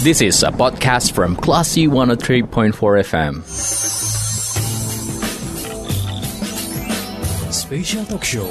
[0.00, 3.44] This is a podcast from Classy 103.4 FM.
[7.52, 8.48] Special Talk Show.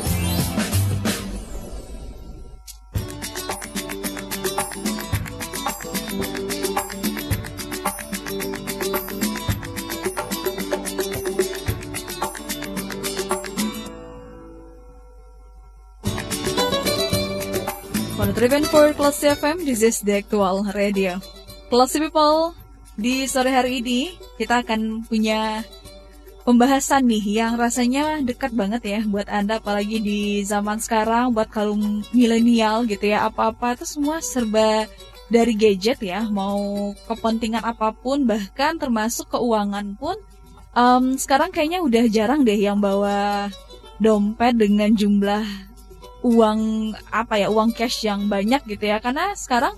[18.39, 21.19] Driven oh for Classy FM, this is the actual radio.
[21.69, 22.57] Classy People,
[22.97, 25.61] di sore hari ini kita akan punya
[26.41, 32.01] pembahasan nih yang rasanya dekat banget ya buat Anda apalagi di zaman sekarang buat kaum
[32.09, 34.89] milenial gitu ya apa-apa itu semua serba
[35.29, 40.17] dari gadget ya mau kepentingan apa pun bahkan termasuk keuangan pun
[40.73, 43.45] um, sekarang kayaknya udah jarang deh yang bawa
[44.01, 45.45] dompet dengan jumlah
[46.25, 49.77] uang apa ya uang cash yang banyak gitu ya karena sekarang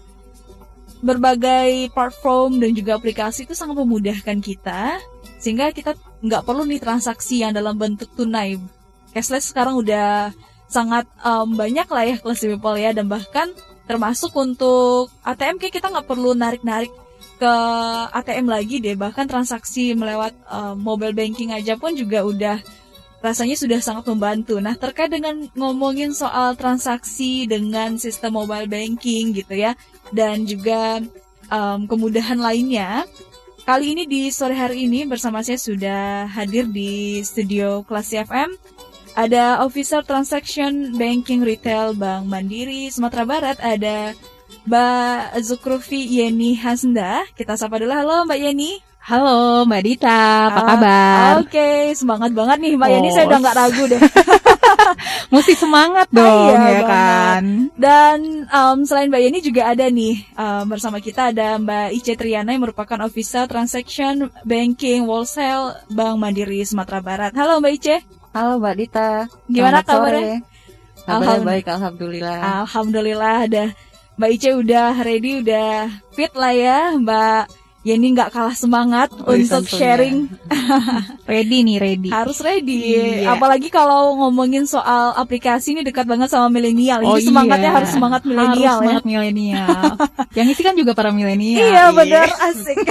[1.02, 5.02] berbagai platform dan juga aplikasi itu sangat memudahkan kita
[5.42, 8.62] sehingga kita nggak perlu nih transaksi yang dalam bentuk tunai
[9.12, 10.30] cashless sekarang udah
[10.70, 13.52] sangat um, banyak lah ya kelas people ya dan bahkan
[13.90, 16.94] termasuk untuk ATM kayak kita nggak perlu narik-narik
[17.42, 17.54] ke
[18.14, 22.58] ATM lagi deh bahkan transaksi melewat um, mobile banking aja pun juga udah
[23.22, 24.58] rasanya sudah sangat membantu.
[24.58, 29.78] Nah, terkait dengan ngomongin soal transaksi dengan sistem mobile banking gitu ya,
[30.12, 31.00] dan juga
[31.48, 33.08] um, kemudahan lainnya,
[33.64, 38.52] kali ini di sore hari ini bersama saya sudah hadir di studio Klasi FM.
[39.12, 44.16] Ada Officer Transaction Banking Retail Bank Mandiri Sumatera Barat, ada
[44.64, 47.28] Mbak Zukrufi Yeni Hasnda.
[47.36, 48.80] Kita sapa dulu, halo Mbak Yeni.
[49.02, 51.32] Halo Mbak Dita, apa uh, kabar?
[51.42, 52.94] Oke, okay, semangat banget nih Mbak oh.
[52.94, 54.02] Yani, saya udah nggak ragu deh.
[55.34, 57.44] Mesti semangat ah, dong iya, ya kan.
[57.78, 58.18] Dan
[58.50, 62.64] um, selain Mbak Yani juga ada nih um, bersama kita ada Mbak Ice Triana yang
[62.64, 67.32] merupakan Officer Transaction Banking Wholesale Bank Mandiri Sumatera Barat.
[67.36, 67.98] Halo Mbak Ice.
[68.32, 69.28] Halo Mbak Dita.
[69.48, 70.40] Gimana kabarnya?
[71.04, 72.40] Kabarnya baik, alhamdulillah.
[72.64, 73.66] Alhamdulillah ada
[74.16, 79.66] Mbak Ice udah ready, udah fit lah ya Mbak ini nggak kalah semangat oh, untuk
[79.66, 80.30] sharing.
[81.32, 82.10] ready nih, ready.
[82.14, 82.94] Harus ready.
[83.26, 83.34] Iya.
[83.34, 87.02] Apalagi kalau ngomongin soal aplikasi ini dekat banget sama milenial.
[87.02, 87.78] Oh, Jadi semangatnya iya.
[87.82, 88.86] harus semangat milenial ya.
[88.86, 89.98] Semangat milenial.
[90.38, 91.66] Yang isi kan juga para milenial.
[91.66, 92.78] Iya, benar asik.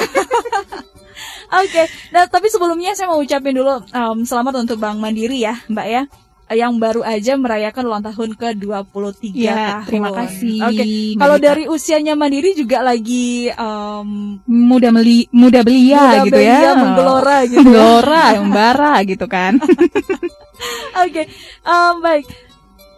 [1.50, 1.86] Oke, okay.
[2.14, 6.06] nah tapi sebelumnya saya mau ucapin dulu um, selamat untuk Bank Mandiri ya, Mbak ya
[6.50, 9.86] yang baru aja merayakan ulang tahun ke-23 ya, tahun.
[9.86, 10.58] Terima kasih.
[10.66, 10.74] Oke.
[10.82, 10.90] Okay.
[11.14, 16.72] Kalau dari usianya Mandiri juga lagi um, muda meli muda belia muda gitu belia, ya.
[16.74, 17.54] menggelora gitu.
[17.54, 17.62] Ya.
[17.62, 19.52] Menggelora, membara gitu kan.
[19.62, 20.26] Oke.
[21.06, 21.24] okay.
[21.62, 22.26] Um, baik.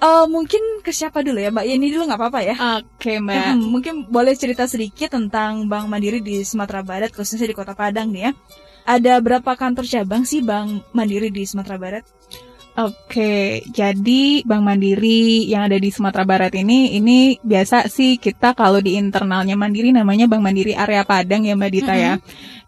[0.02, 3.54] Uh, mungkin ke siapa dulu ya Mbak Yeni dulu nggak apa-apa ya Oke okay, Mbak
[3.54, 8.10] hmm, Mungkin boleh cerita sedikit tentang Bank Mandiri di Sumatera Barat Khususnya di Kota Padang
[8.10, 8.30] nih ya
[8.82, 12.02] Ada berapa kantor cabang sih Bank Mandiri di Sumatera Barat?
[12.72, 18.80] Oke, jadi Bank Mandiri yang ada di Sumatera Barat ini, ini biasa sih kita kalau
[18.80, 22.08] di internalnya Mandiri namanya Bank Mandiri Area Padang ya Mbak Dita mm -hmm.
[22.08, 22.14] ya.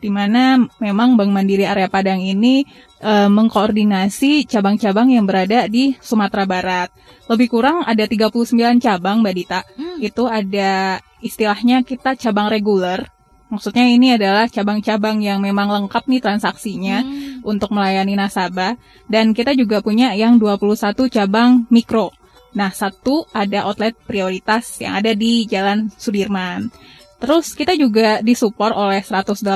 [0.04, 2.68] Di mana memang Bank Mandiri Area Padang ini
[3.00, 6.92] e, mengkoordinasi cabang-cabang yang berada di Sumatera Barat.
[7.24, 9.64] Lebih kurang ada 39 cabang Mbak Dita.
[9.80, 10.04] Mm.
[10.04, 13.13] Itu ada istilahnya kita cabang reguler
[13.54, 17.46] Maksudnya ini adalah cabang-cabang yang memang lengkap nih transaksinya hmm.
[17.46, 18.74] untuk melayani nasabah
[19.06, 22.10] dan kita juga punya yang 21 cabang mikro.
[22.58, 26.70] Nah, satu ada outlet prioritas yang ada di Jalan Sudirman.
[27.22, 29.46] Terus kita juga disupport oleh 118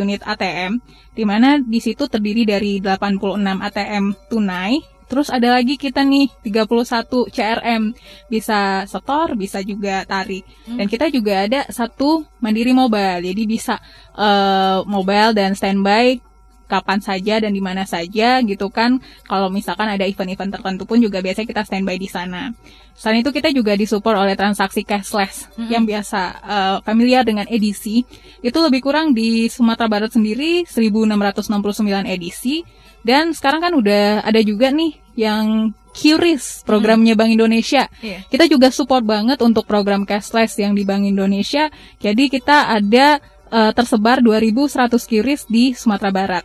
[0.00, 0.80] unit ATM,
[1.12, 7.30] di mana di situ terdiri dari 86 ATM tunai Terus ada lagi kita nih 31
[7.30, 7.82] CRM
[8.28, 10.44] bisa setor, bisa juga tarik.
[10.64, 10.80] Hmm.
[10.80, 13.24] Dan kita juga ada satu mandiri mobile.
[13.24, 13.78] Jadi bisa
[14.16, 16.33] uh, mobile dan standby
[16.66, 18.98] kapan saja dan di mana saja gitu kan.
[19.24, 22.50] Kalau misalkan ada event-event tertentu pun juga biasanya kita standby di sana.
[22.94, 25.68] Selain itu kita juga disupport oleh transaksi cashless -hmm.
[25.68, 28.06] yang biasa uh, familiar dengan edisi.
[28.44, 32.62] Itu lebih kurang di Sumatera Barat sendiri 1669 edisi
[33.04, 37.20] dan sekarang kan udah ada juga nih yang QRIS programnya hmm.
[37.22, 37.86] Bank Indonesia.
[38.02, 38.26] Yeah.
[38.26, 41.70] Kita juga support banget untuk program cashless yang di Bank Indonesia.
[42.02, 43.22] Jadi kita ada
[43.52, 46.44] uh, tersebar 2100 QRIS di Sumatera Barat.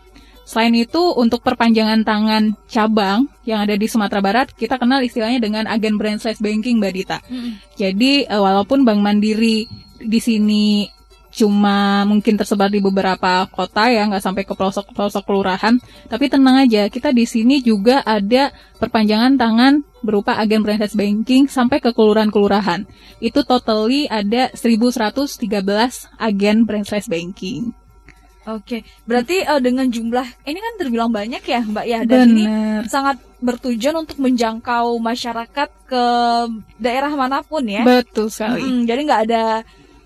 [0.50, 5.69] Selain itu untuk perpanjangan tangan cabang yang ada di Sumatera Barat, kita kenal istilahnya dengan
[5.69, 7.22] agen branchless banking Mbak Dita.
[7.30, 7.62] Hmm.
[7.78, 9.69] Jadi uh, walaupun Bank Mandiri
[10.01, 10.90] di sini
[11.30, 15.78] cuma mungkin tersebar di beberapa kota ya, nggak sampai ke pelosok-pelosok kelurahan.
[16.10, 18.50] Tapi tenang aja, kita di sini juga ada
[18.81, 22.90] perpanjangan tangan berupa agen branch banking sampai ke kelurahan-kelurahan.
[23.22, 25.46] Itu totally ada 1113
[26.18, 27.78] agen branch banking.
[28.47, 32.33] Oke, berarti uh, dengan jumlah ini kan terbilang banyak ya, Mbak ya, dan Bener.
[32.33, 32.44] ini
[32.88, 36.06] sangat bertujuan untuk menjangkau masyarakat ke
[36.75, 37.83] daerah mana pun ya.
[37.83, 38.63] Betul sekali.
[38.63, 39.44] Mm, jadi nggak ada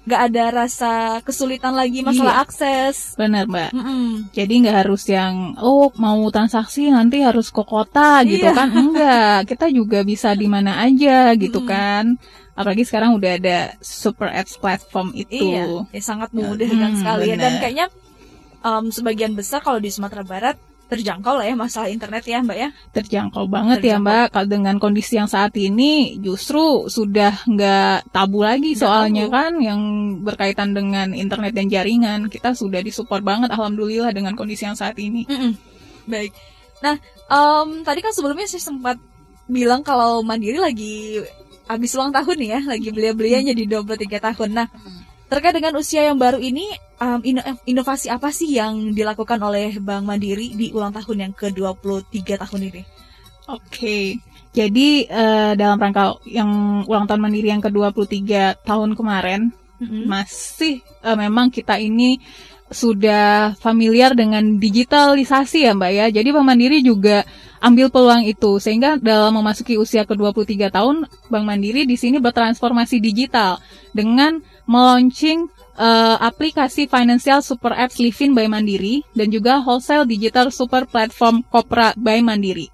[0.03, 0.91] nggak ada rasa
[1.23, 2.43] kesulitan lagi masalah Iya.
[2.43, 2.95] akses.
[3.15, 3.71] Benar, Mbak.
[3.71, 4.05] Mm-mm.
[4.35, 8.51] Jadi nggak harus yang oh mau transaksi nanti harus ke kota gitu Iya.
[8.51, 8.69] kan?
[8.75, 11.67] Enggak, kita juga bisa di mana aja gitu Mm.
[11.69, 12.05] kan.
[12.53, 15.55] Apalagi sekarang udah ada super apps platform itu.
[15.55, 17.37] Iya, ya, sangat memudahkan Hmm, sekali ya.
[17.39, 17.85] Dan kayaknya
[18.63, 22.69] em, sebagian besar kalau di Sumatera Barat terjangkau lah ya masalah internet ya, Mbak ya.
[22.93, 24.03] Terjangkau banget ya Terjangkau.
[24.05, 24.25] Mbak.
[24.29, 29.33] Kalau dengan kondisi yang saat ini justru sudah nggak tabu lagi Nggak soalnya tabu.
[29.33, 29.81] kan yang
[30.21, 35.25] berkaitan dengan internet dan jaringan kita sudah disupport banget alhamdulillah dengan kondisi yang saat ini.
[35.25, 35.57] Mm-mm.
[36.05, 36.29] Baik.
[36.83, 36.99] Nah,
[37.31, 38.97] em, tadi kan sebelumnya saya sempat
[39.49, 41.19] bilang kalau Mandiri lagi
[41.63, 44.49] habis ulang tahun nih ya, lagi belia-belianya di 23 tahun.
[44.51, 44.67] Nah,
[45.33, 46.69] terkait dengan usia yang baru ini,
[47.01, 52.37] em, ino- inovasi apa sih yang dilakukan oleh Bank Mandiri di ulang tahun yang ke-23
[52.45, 52.81] tahun ini?
[53.49, 54.21] Oke.
[54.53, 59.49] Jadi eh, dalam rangka yang ulang tahun Mandiri yang ke-23 tahun kemarin
[59.81, 60.05] Mm-mm.
[60.05, 62.21] masih eh, memang kita ini
[62.73, 66.05] sudah familiar dengan digitalisasi ya Mbak ya.
[66.13, 67.25] Jadi Bank Mandiri juga
[67.63, 70.95] ambil peluang itu sehingga dalam memasuki usia ke-23 tahun
[71.31, 73.57] Bank Mandiri di sini bertransformasi digital
[73.95, 80.87] dengan melaunching eh, aplikasi Financial Super Apps Livin by Mandiri dan juga Wholesale Digital Super
[80.87, 82.69] Platform Kopra by Mandiri.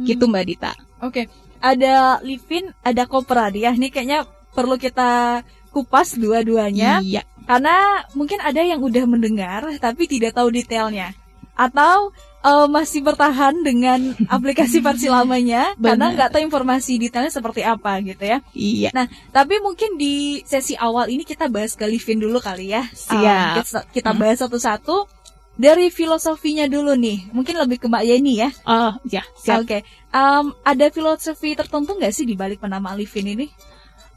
[0.00, 0.72] Gitu Mbak Dita.
[1.04, 1.28] Oke,
[1.60, 3.72] ada Livin, ada Kopra dia.
[3.76, 4.24] Ini kayaknya
[4.56, 7.04] perlu kita kupas dua-duanya.
[7.04, 7.22] Iya.
[7.44, 11.12] Karena mungkin ada yang udah mendengar tapi tidak tahu detailnya.
[11.54, 18.00] Atau eh, masih bertahan dengan aplikasi versi lamanya karena nggak tahu informasi detailnya seperti apa
[18.04, 18.38] gitu ya.
[18.52, 18.90] Iya.
[18.96, 22.84] Nah, tapi mungkin di sesi awal ini kita bahas ke Livin dulu kali ya.
[22.90, 23.20] Siap.
[23.20, 25.20] Um, kita, kita bahas satu-satu.
[25.60, 28.48] Dari filosofinya dulu nih, mungkin lebih ke Mbak Yeni ya.
[28.64, 29.68] Oh, ya, siap.
[29.68, 33.46] Oke, Um, ada filosofi tertentu nggak sih di balik penamaan Livin ini?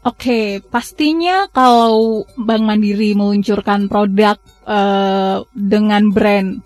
[0.02, 4.36] Oke, pastinya kalau Bank Mandiri meluncurkan produk
[4.66, 6.60] eh, dengan brand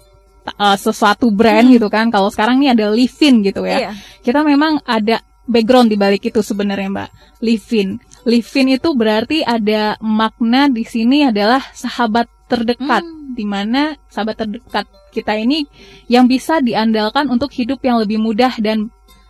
[0.55, 1.75] eh, sesuatu brand Hmm.
[1.77, 2.09] gitu kan.
[2.09, 3.89] Kalau sekarang ini ada Livin gitu ya.
[3.89, 3.91] Iya.
[4.25, 7.11] Kita memang ada background di balik itu sebenarnya, Mbak.
[7.41, 7.97] Livin.
[8.29, 13.37] Livin itu berarti ada makna di sini adalah sahabat terdekat Hmm.
[13.37, 15.65] di mana sahabat terdekat kita ini
[16.09, 18.89] yang bisa diandalkan untuk hidup yang lebih mudah dan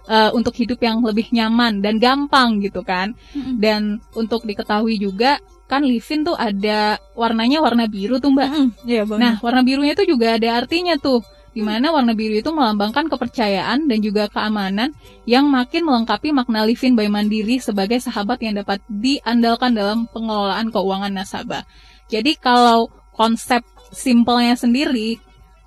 [0.08, 3.12] eh, untuk hidup yang lebih nyaman dan gampang gitu kan.
[3.36, 3.60] Mm-mm.
[3.60, 5.36] Dan untuk diketahui juga
[5.68, 8.48] kan Livin tuh ada warnanya warna biru tuh Mbak.
[8.48, 8.68] Mm-mm.
[8.88, 9.20] Iya, Bang.
[9.20, 11.20] Nah, warna birunya itu juga ada artinya tuh.
[11.52, 14.94] Di mana warna biru itu melambangkan kepercayaan dan juga keamanan
[15.26, 21.12] yang makin melengkapi makna Livin by Mandiri sebagai sahabat yang dapat diandalkan dalam pengelolaan keuangan
[21.12, 21.66] nasabah.
[22.08, 23.60] Jadi kalau konsep
[23.90, 25.18] simpelnya sendiri,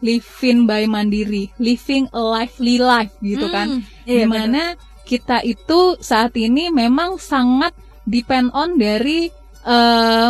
[0.02, 4.74] Livin by Mandiri, living a lively life gitu kan Mm, iya, di mana
[5.06, 7.76] kita itu saat ini memang sangat
[8.10, 9.30] depend on dari
[9.66, 10.30] eh,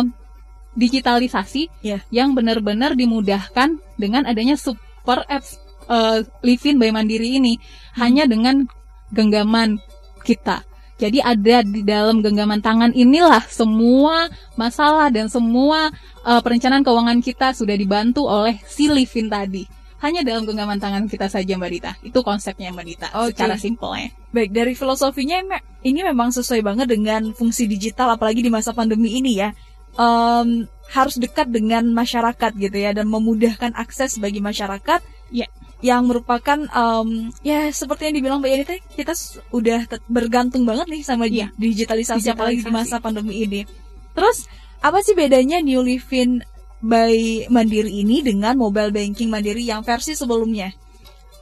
[0.72, 2.00] digitalisasi Iya.
[2.08, 7.60] yang benar-benar dimudahkan dengan adanya super apps eh, Livin by Mandiri ini
[8.00, 8.64] hanya dengan
[9.12, 9.76] genggaman
[10.24, 10.64] kita.
[10.96, 15.90] Jadi ada di dalam genggaman tangan inilah semua masalah dan semua
[16.24, 19.81] eh, perencanaan keuangan kita sudah dibantu oleh si Livin tadi.
[20.02, 21.92] Hanya dalam genggaman tangan kita saja Mbak Dita.
[22.02, 23.32] Itu konsepnya Mbak Dita Oke.
[23.32, 24.10] secara simpelnya.
[24.28, 25.38] Baik, dari filosofinya
[25.80, 29.54] ini memang sesuai banget dengan fungsi digital apalagi di masa pandemi ini ya.
[29.92, 35.46] Em, harus dekat dengan masyarakat gitu ya dan memudahkan akses bagi masyarakat Ya.
[35.80, 37.08] yang merupakan em,
[37.40, 41.28] ya seperti yang dibilang Mbak Yani tadi kita s- udah te- bergantung banget nih sama
[41.28, 41.48] di- Iya.
[41.54, 42.90] digitalisasi, apalagi di Digitalisasi.
[42.90, 43.62] masa pandemi ini.
[44.12, 44.48] Terus
[44.80, 46.42] apa sih bedanya New Livin
[46.82, 50.74] by Mandiri ini dengan mobile banking Mandiri yang versi sebelumnya?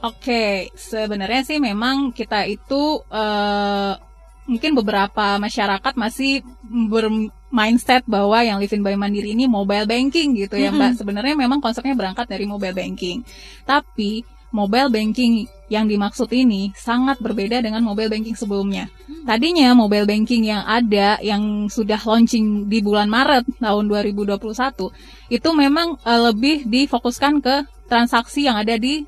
[0.01, 3.93] Oke, sebenarnya sih memang kita itu eh,
[4.49, 10.73] mungkin beberapa masyarakat masih bermindset bahwa yang Livin by Mandiri ini mobile banking gitu ya
[10.73, 11.01] Mbak.
[11.01, 13.25] Sebenarnya memang konsepnya berangkat dari mobile banking.
[13.69, 18.91] Tapi mobile banking yang dimaksud ini sangat berbeda dengan mobile banking sebelumnya.
[19.23, 24.35] Tadinya mobile banking yang ada yang sudah launching di bulan Maret tahun 2021
[25.31, 29.07] itu memang eh, lebih difokuskan ke transaksi yang ada di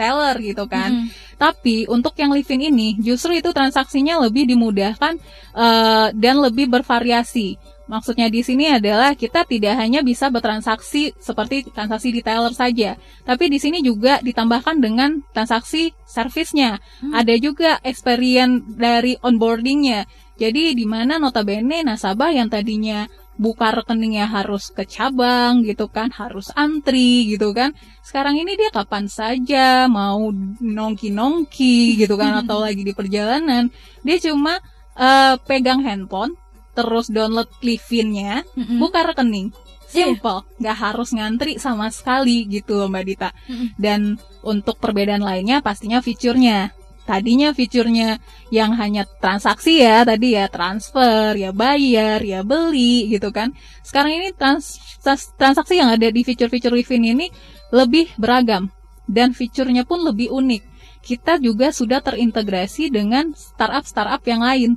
[0.00, 1.04] teller gitu kan.
[1.04, 1.36] Mm-mm.
[1.36, 5.20] Tapi untuk yang living ini justru itu transaksinya lebih dimudahkan
[5.52, 7.60] eh, dan lebih bervariasi.
[7.88, 13.56] Maksudnya di sini adalah kita tidak hanya bisa bertransaksi seperti transaksi detailer saja, tapi di
[13.56, 16.84] sini juga ditambahkan dengan transaksi servisnya.
[17.00, 17.16] Hmm.
[17.16, 20.04] Ada juga experience dari onboardingnya.
[20.36, 23.08] Jadi di mana notabene nasabah yang tadinya
[23.40, 27.72] buka rekeningnya harus ke cabang gitu kan, harus antri gitu kan.
[28.04, 30.28] Sekarang ini dia kapan saja mau
[30.60, 33.72] nongki-nongki gitu kan atau lagi di perjalanan,
[34.04, 34.60] dia cuma
[34.92, 36.36] eh, pegang handphone
[36.78, 38.78] terus download Livin-nya, Mm-mm.
[38.78, 39.50] buka rekening.
[39.90, 40.14] Iya.
[40.14, 43.30] Simple, nggak harus ngantri sama sekali gitu loh Mbak Dita.
[43.50, 43.74] Mm-mm.
[43.74, 44.14] Dan
[44.46, 46.70] untuk perbedaan lainnya pastinya fiturnya.
[47.08, 48.20] Tadinya fiturnya
[48.52, 53.56] yang hanya transaksi ya, tadi ya transfer, ya bayar, ya beli gitu kan.
[53.80, 57.32] Sekarang ini trans- trans- transaksi yang ada di fitur-fitur Livin ini
[57.72, 58.68] lebih beragam
[59.08, 60.62] dan fiturnya pun lebih unik.
[61.00, 64.70] Kita juga sudah terintegrasi dengan startup-startup yang lain.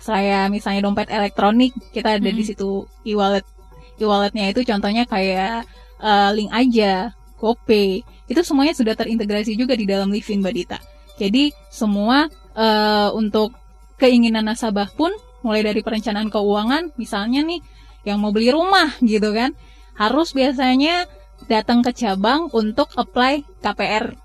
[0.00, 2.48] Saya misalnya dompet elektronik, kita ada di Mm.
[2.48, 3.44] situ e-wallet.
[4.00, 5.68] E-walletnya itu contohnya kayak
[6.00, 10.78] eh, link aja, GoPay, itu semuanya sudah terintegrasi juga di dalam Livin Mbak Dita.
[11.20, 13.52] Jadi semua eh, untuk
[14.00, 15.12] keinginan nasabah pun
[15.44, 17.60] mulai dari perencanaan keuangan, misalnya nih
[18.08, 19.52] yang mau beli rumah gitu kan,
[20.00, 21.04] harus biasanya
[21.48, 24.16] datang ke cabang untuk apply KPR.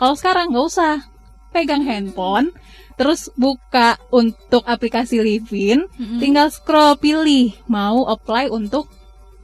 [0.00, 1.04] Kalau sekarang nggak usah,
[1.52, 2.56] pegang handphone,
[3.00, 6.20] terus buka untuk aplikasi Livin, Mm-mm.
[6.20, 8.92] tinggal scroll pilih mau apply untuk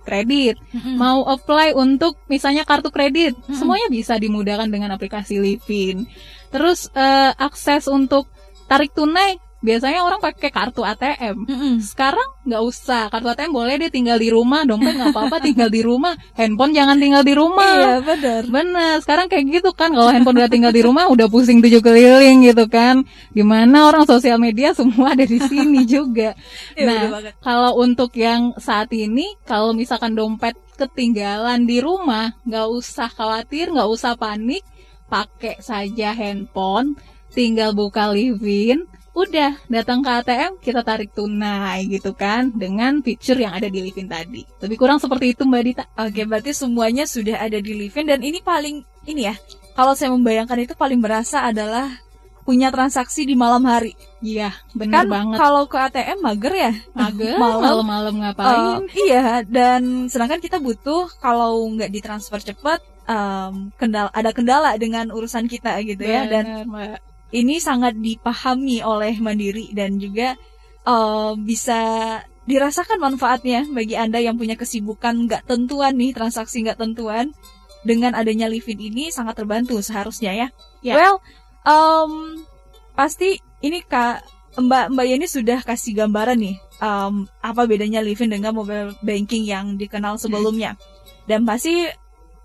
[0.04, 1.00] kredit, Mm-mm.
[1.00, 3.56] mau apply untuk misalnya kartu kredit, Mm-mm.
[3.56, 6.04] semuanya bisa dimudahkan dengan aplikasi Livin.
[6.52, 8.28] Terus eh, akses untuk
[8.68, 11.42] tarik tunai biasanya orang pakai kartu ATM.
[11.82, 15.82] Sekarang nggak usah kartu ATM boleh deh tinggal di rumah, dompet nggak apa-apa tinggal di
[15.82, 17.74] rumah, handphone jangan tinggal di rumah.
[17.74, 18.42] Iya benar.
[18.46, 22.46] Bener, sekarang kayak gitu kan kalau handphone udah tinggal di rumah udah pusing tujuh keliling
[22.46, 23.02] gitu kan.
[23.34, 26.38] Di mana orang sosial media semua ada di sini juga.
[26.78, 27.02] Iya, Nah,
[27.42, 33.88] kalau untuk yang saat ini, kalau misalkan dompet ketinggalan di rumah, nggak usah khawatir, nggak
[33.90, 34.62] usah panik,
[35.08, 36.94] pakai saja handphone,
[37.32, 38.84] tinggal buka Livin,
[39.16, 44.04] udah datang ke ATM kita tarik tunai gitu kan dengan fitur yang ada di Livin
[44.04, 44.44] tadi.
[44.60, 45.84] Lebih kurang seperti itu Mbak Dita.
[45.96, 49.34] Oke, berarti semuanya sudah ada di Livin dan ini paling ini ya.
[49.72, 51.88] Kalau saya membayangkan itu paling berasa adalah
[52.44, 53.96] punya transaksi di malam hari.
[54.22, 55.36] Iya, benar kan banget.
[55.40, 56.72] kalau ke ATM mager ya.
[56.96, 57.60] Mager, malam.
[57.64, 58.52] malam-malam ngapain?
[58.54, 58.78] Eh,
[59.10, 62.78] iya, dan sedangkan kita butuh kalau nggak ditransfer cepat
[63.10, 67.15] em, kendala ada kendala dengan urusan kita gitu ya dan Mbak.
[67.36, 70.34] Ini sangat dipahami oleh Mandiri dan juga
[70.88, 71.80] eh, bisa
[72.46, 77.34] dirasakan manfaatnya bagi Anda yang punya kesibukan nggak tentuan nih, transaksi nggak tentuan.
[77.86, 80.48] Dengan adanya Livin ini sangat terbantu seharusnya ya.
[80.82, 80.94] Ya.
[80.98, 81.22] Well,
[81.62, 82.42] em,
[82.98, 84.26] pasti ini Kak
[84.58, 89.78] Mbak Mbak Yeni sudah kasih gambaran nih em, apa bedanya Livin dengan mobile banking yang
[89.78, 90.74] dikenal sebelumnya.
[91.30, 91.86] Dan pasti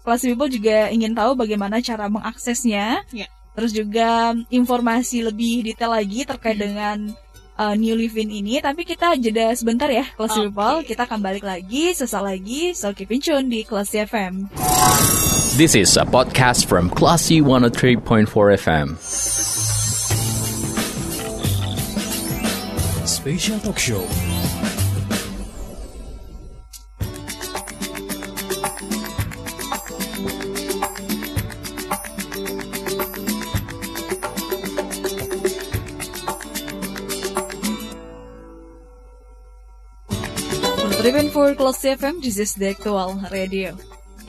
[0.06, 3.02] kelas people juga ingin tahu bagaimana cara mengaksesnya.
[3.10, 3.30] Ya.
[3.52, 7.12] Terus juga informasi lebih detail lagi terkait dengan
[7.60, 8.58] uh, New Livin ini.
[8.64, 10.42] Tapi kita jeda sebentar ya, kelas Oke.
[10.48, 10.78] people.
[10.88, 12.72] Kita akan balik lagi sesaat lagi.
[12.74, 14.50] So keep in tune di kelas FM.
[15.60, 18.00] This is a podcast from Classy 103.4
[18.56, 18.96] FM.
[23.04, 24.41] Special Talk Show.
[41.42, 43.74] For Classy FM, this is the actual radio.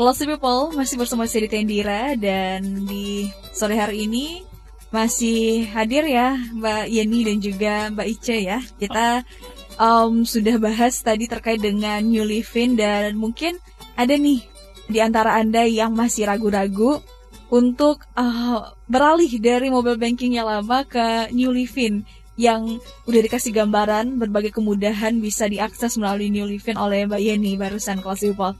[0.00, 4.40] Classy People masih bersama saya di Tendira dan di sore hari ini
[4.88, 8.64] masih hadir ya Mbak Yeni dan juga Mbak Ice ya.
[8.81, 9.28] Kita
[9.76, 13.61] um, sudah bahas tadi terkait dengan New Livin dan mungkin
[13.92, 14.40] ada nih
[14.88, 17.04] di antara Anda yang masih ragu-ragu
[17.52, 22.09] untuk uh, beralih dari mobile banking yang lama ke New Livin
[22.41, 28.01] yang udah dikasih gambaran berbagai kemudahan bisa diakses melalui New Livin oleh Mbak Yeni barusan
[28.01, 28.57] kelas people.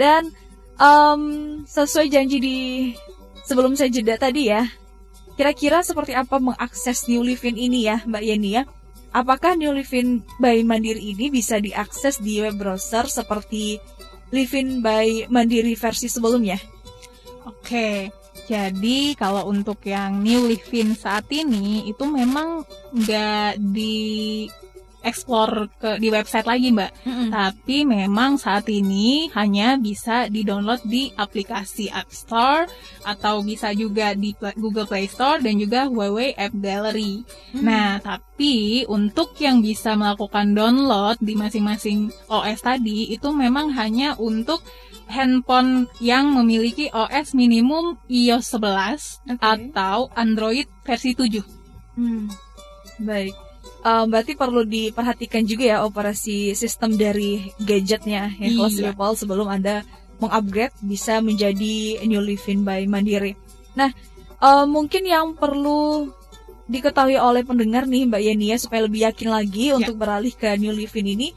[0.00, 0.32] Dan
[0.80, 1.22] em,
[1.68, 2.58] sesuai janji di
[3.44, 4.64] sebelum saya jeda tadi ya,
[5.36, 8.64] kira-kira seperti apa mengakses New Livin ini ya Mbak Yeni ya?
[9.10, 13.82] Apakah New Livin by Mandiri ini bisa diakses di web browser seperti
[14.30, 16.56] Livin by Mandiri versi sebelumnya?
[17.42, 18.14] Oke,
[18.50, 24.50] jadi kalau untuk yang New Livin saat ini itu memang nggak di
[25.00, 26.92] explore ke di website lagi mbak.
[27.08, 27.28] Mm-mm.
[27.32, 32.68] Tapi memang saat ini hanya bisa di-download di aplikasi App Store
[33.04, 37.24] atau bisa juga di Google Play Store dan juga Huawei App Gallery.
[37.56, 37.64] Hmm.
[37.64, 44.60] Nah, tapi untuk yang bisa melakukan download di masing-masing OS tadi itu memang hanya untuk
[45.10, 49.42] handphone yang memiliki OS minimum iOS 11 Oke.
[49.42, 51.42] atau Android versi 7.
[51.98, 52.30] Hmm.
[53.02, 53.34] Baik.
[53.80, 58.56] Eh, berarti perlu diperhatikan juga ya operasi sistem dari gadgetnya ya Iya.
[58.60, 59.82] Classy People sebelum Anda
[60.20, 63.32] mengupgrade bisa menjadi New Living by Mandiri.
[63.72, 63.88] Nah,
[64.36, 66.12] eh, mungkin yang perlu
[66.70, 71.18] diketahui oleh pendengar nih Mbak Yenia supaya lebih yakin lagi untuk beralih ke New Living
[71.18, 71.28] ini,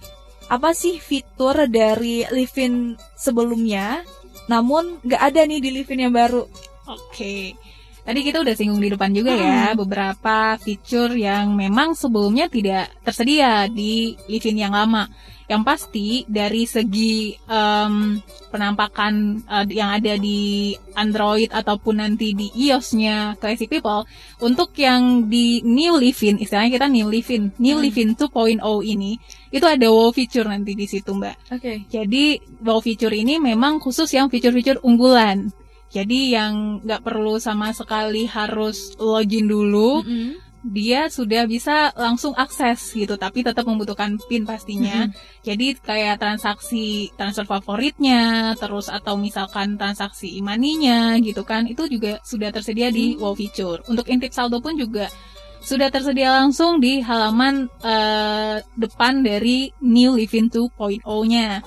[0.54, 4.06] apa sih fitur dari Living sebelumnya?
[4.46, 6.46] Namun nggak ada nih di Living yang baru.
[6.86, 7.58] Oke.
[8.04, 13.72] Tadi kita udah singgung di depan juga ya beberapa fitur yang memang sebelumnya tidak tersedia
[13.72, 15.08] di Livin yang lama.
[15.48, 18.20] Yang pasti dari segi em,
[18.52, 24.08] penampakan eh, yang ada di Android ataupun nanti di iOS-nya Classy People,
[24.40, 27.84] untuk yang di New Livin, istilahnya kita New Livin, New Hmm.
[27.84, 29.20] Livin 2.0 ini,
[29.52, 31.36] itu ada wow feature nanti di situ Mbak.
[31.60, 31.74] Oke.
[31.92, 35.52] Jadi wow feature ini memang khusus yang fitur-fitur unggulan.
[35.94, 40.42] Jadi yang nggak perlu sama sekali harus login dulu, Mm-mm.
[40.66, 45.06] dia sudah bisa langsung akses gitu, tapi tetap membutuhkan PIN pastinya.
[45.46, 52.50] Jadi kayak transaksi transfer favoritnya, terus atau misalkan transaksi imaninya gitu kan, itu juga sudah
[52.50, 53.86] tersedia di wow feature.
[53.86, 55.14] Untuk intip saldo pun juga
[55.62, 61.62] sudah tersedia langsung di halaman eh, depan dari New Living 2.0-nya.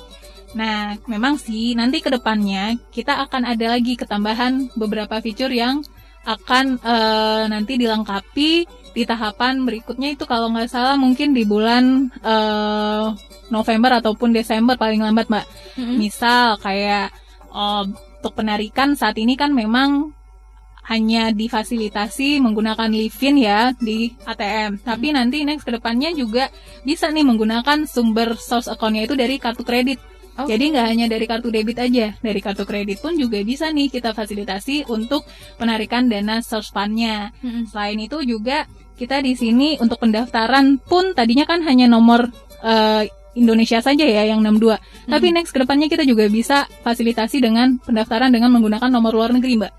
[0.55, 5.83] Nah, memang sih nanti ke depannya kita akan ada lagi ketambahan beberapa fitur yang
[6.27, 8.51] akan eh, nanti dilengkapi
[8.97, 13.07] di tahapan berikutnya itu kalau nggak salah mungkin di bulan eh,
[13.51, 15.47] November ataupun Desember paling lambat mbak.
[15.79, 15.97] Mm-mm.
[15.99, 17.15] Misal kayak
[17.55, 17.85] eh,
[18.19, 20.17] untuk penarikan saat ini kan memang
[20.87, 24.83] hanya difasilitasi menggunakan Livin ya di ATM.
[24.87, 26.47] Tapi nanti next ke depannya juga
[26.87, 29.99] bisa nih menggunakan sumber source account-nya itu dari kartu kredit.
[30.37, 30.45] Oh.
[30.45, 34.13] Jadi nggak hanya dari kartu debit aja, dari kartu kredit pun juga bisa nih kita
[34.13, 35.25] fasilitasi untuk
[35.57, 37.33] penarikan dana source fund-nya.
[37.41, 37.65] Mm-mm.
[37.73, 38.69] Selain itu juga
[39.01, 42.29] kita di sini untuk pendaftaran pun tadinya kan hanya nomor
[42.61, 45.09] eh, Indonesia saja ya yang 62.
[45.13, 49.61] Tapi next ke depannya kita juga bisa fasilitasi dengan pendaftaran dengan menggunakan nomor luar negeri,
[49.61, 49.73] Mbak.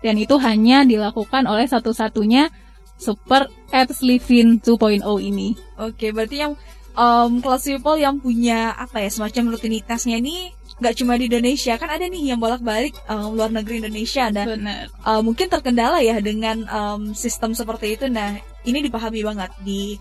[0.00, 2.48] Dan itu hanya dilakukan oleh satu-satunya
[2.96, 5.58] super apps Livin 2.0 ini.
[5.76, 6.52] Oke, berarti yang
[7.00, 11.92] um, kelas people yang punya apa ya semacam rutinitasnya ini nggak cuma di Indonesia kan
[11.92, 14.84] ada nih yang bolak-balik um, luar negeri Indonesia dan Benar.
[15.04, 18.08] uh, mungkin terkendala ya dengan um, sistem seperti itu.
[18.08, 20.00] Nah, ini dipahami banget di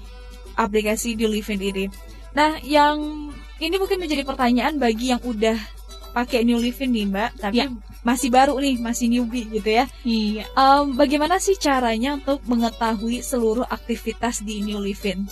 [0.55, 1.85] aplikasi di Livin ini.
[2.31, 2.95] Nah, yang
[3.59, 5.59] ini mungkin menjadi pertanyaan bagi yang udah
[6.15, 7.67] pakai New Livin nih, Mbak, tapi Ya.
[8.07, 9.85] masih baru nih, masih newbie gitu ya.
[10.07, 10.47] Iya.
[10.55, 15.27] Um, bagaimana sih caranya untuk mengetahui seluruh aktivitas di New Livin?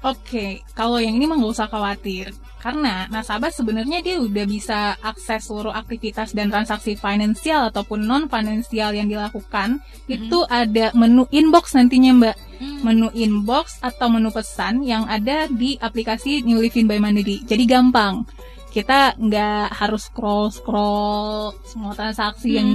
[0.00, 2.32] Oke, kalau yang ini mah nggak usah khawatir.
[2.60, 8.92] Karena nasabah sebenarnya dia udah bisa akses seluruh aktivitas dan transaksi finansial ataupun non finansial
[8.96, 9.80] yang dilakukan.
[10.08, 12.36] Itu ada menu inbox nantinya Mbak.
[12.84, 17.40] Menu inbox atau menu pesan yang ada di aplikasi New Living by Mandiri.
[17.44, 18.24] Jadi gampang.
[18.72, 22.58] Kita nggak harus scroll-scroll semua transaksi Hmm.
[22.60, 22.70] yang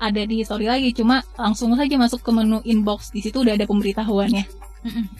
[0.00, 0.92] ada di story lagi.
[0.96, 3.12] Cuma langsung saja masuk ke menu inbox.
[3.12, 4.67] Di situ udah ada pemberitahuannya.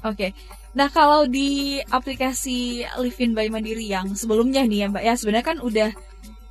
[0.07, 0.35] Oke.
[0.77, 5.59] Nah, kalau di aplikasi Livin by Mandiri yang sebelumnya nih ya, Mbak ya, sebenarnya kan
[5.59, 5.91] udah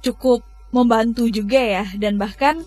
[0.04, 0.43] cukup
[0.76, 2.60] membantu juga ya dan bahkan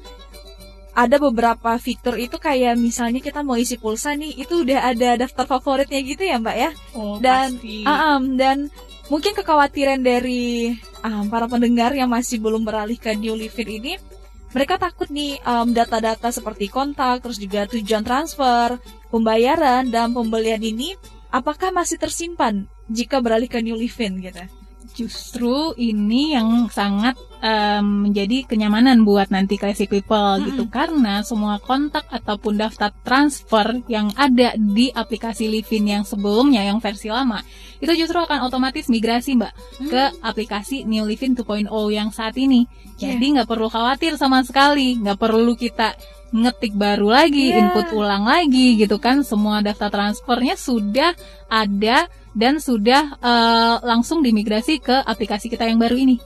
[0.91, 5.47] ada beberapa fitur itu kayak misalnya kita mau isi pulsa nih, itu udah ada daftar
[5.47, 6.71] favoritnya gitu ya, Mbak ya.
[6.97, 7.87] Oh, Dan pasti.
[7.87, 8.69] Am, dan
[9.07, 10.75] mungkin kekhawatiran dari
[11.05, 13.95] am, para pendengar yang masih belum beralih ke New Livin ini
[14.51, 20.95] mereka takut nih am, data-data seperti kontak, terus juga tujuan transfer, pembayaran dan pembelian ini
[21.35, 24.43] apakah masih tersimpan jika beralih ke New Livin gitu?
[24.95, 30.67] justru ini yang sangat em, menjadi kenyamanan buat nanti classic people gitu.
[30.69, 37.09] Karena semua kontak ataupun daftar transfer yang ada di aplikasi Livin yang sebelumnya yang versi
[37.09, 37.43] lama
[37.81, 39.57] itu justru akan otomatis migrasi mbak
[39.89, 42.69] ke aplikasi New Livin 2.0 yang saat ini.
[43.01, 45.01] Jadi nggak perlu khawatir sama sekali.
[45.01, 45.97] Nggak perlu kita
[46.31, 47.59] ngetik baru lagi, Iya.
[47.67, 49.23] input ulang lagi gitu kan.
[49.27, 51.15] Semua daftar transfernya sudah
[51.51, 56.17] ada dan sudah eh, langsung dimigrasi ke aplikasi kita yang baru ini.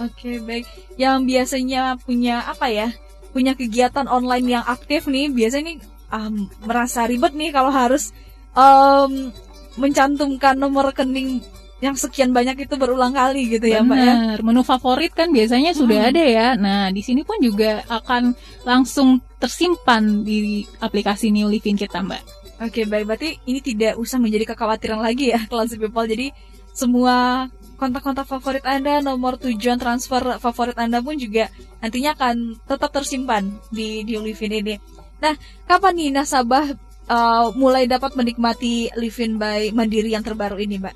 [0.00, 0.66] Oke, baik.
[0.98, 2.88] Yang biasanya punya apa ya?
[3.30, 5.78] Punya kegiatan online yang aktif nih, biasanya nih
[6.12, 8.12] am, merasa ribet nih kalau harus
[8.52, 9.32] em,
[9.76, 11.40] mencantumkan nomor rekening
[11.82, 14.14] yang sekian banyak itu berulang kali gitu ya Mbak ya.
[14.38, 16.10] Menu favorit kan biasanya sudah Hmm.
[16.14, 16.46] ada ya.
[16.54, 22.22] Nah, di sini pun juga akan langsung tersimpan di aplikasi New Living kita, Mbak.
[22.62, 23.04] Oke, baik.
[23.10, 26.06] Berarti ini tidak usah menjadi kekhawatiran lagi ya, Classy People.
[26.06, 26.30] Jadi,
[26.70, 31.50] semua kontak-kontak favorit Anda, nomor tujuan transfer favorit Anda pun juga
[31.82, 34.78] nantinya akan tetap tersimpan di di Livin ini.
[35.18, 35.34] Nah,
[35.66, 36.78] kapan nih nasabah
[37.10, 40.94] uh, mulai dapat menikmati Livin by Mandiri yang terbaru ini, Mbak?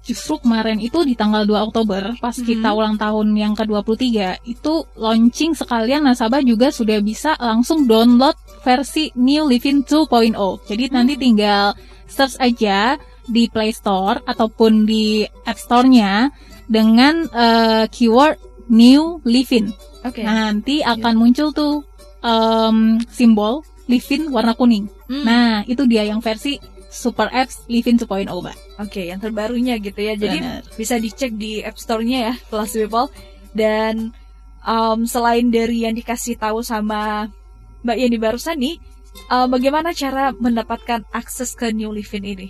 [0.00, 2.46] Justru kemarin itu di tanggal 2 Oktober pas Mhm.
[2.46, 8.32] kita ulang tahun yang ke-23 itu launching sekalian nasabah juga sudah bisa langsung download
[8.64, 10.56] versi New Living 2.0.
[10.64, 11.76] Jadi nanti tinggal
[12.08, 12.96] search aja
[13.28, 16.32] di Play Store ataupun di App Store-nya
[16.64, 18.40] dengan eh, keyword
[18.72, 19.70] New Living.
[20.00, 20.24] Oke.
[20.24, 21.84] Nah, nanti akan muncul tuh
[22.24, 24.86] em, simbol Livin warna kuning.
[25.10, 25.24] Hmm.
[25.26, 26.56] Nah, itu dia yang versi
[26.90, 28.56] Super Apps Livin 2.0, Mbak.
[28.82, 30.18] Oke, yang terbarunya gitu ya.
[30.18, 30.66] Jadi Benar.
[30.74, 33.08] bisa dicek di App Store-nya ya, Kelas People.
[33.54, 34.10] Dan
[34.66, 37.30] um, selain dari yang dikasih tahu sama
[37.86, 38.76] Mbak Yeni barusan nih,
[39.30, 42.48] uh, bagaimana cara mendapatkan akses ke New Living ini?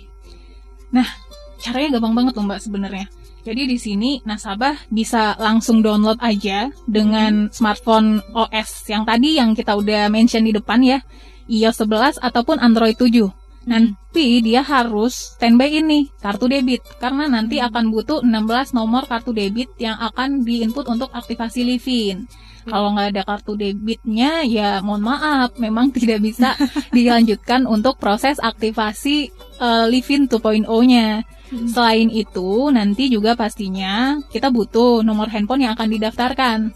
[1.61, 3.05] Caranya gampang banget loh, Mbak sebenarnya.
[3.41, 9.73] Jadi di sini nasabah bisa langsung download aja dengan smartphone OS yang tadi yang kita
[9.73, 11.01] udah mention di depan ya,
[11.49, 13.40] iOS 11 ataupun Android 7.
[13.61, 19.69] Nanti dia harus standby ini kartu debit karena nanti akan butuh 16 nomor kartu debit
[19.77, 22.25] yang akan diinput untuk aktivasi Livin.
[22.61, 26.57] Kalau nggak ada kartu debitnya ya mohon maaf memang tidak bisa
[26.89, 29.29] dilanjutkan untuk proses aktivasi
[29.61, 31.21] eh, Livin 2.0-nya.
[31.51, 36.71] Selain itu, nanti juga pastinya kita butuh nomor handphone yang akan didaftarkan.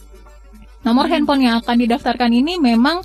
[0.84, 3.00] Nomor handphone yang akan didaftarkan ini memang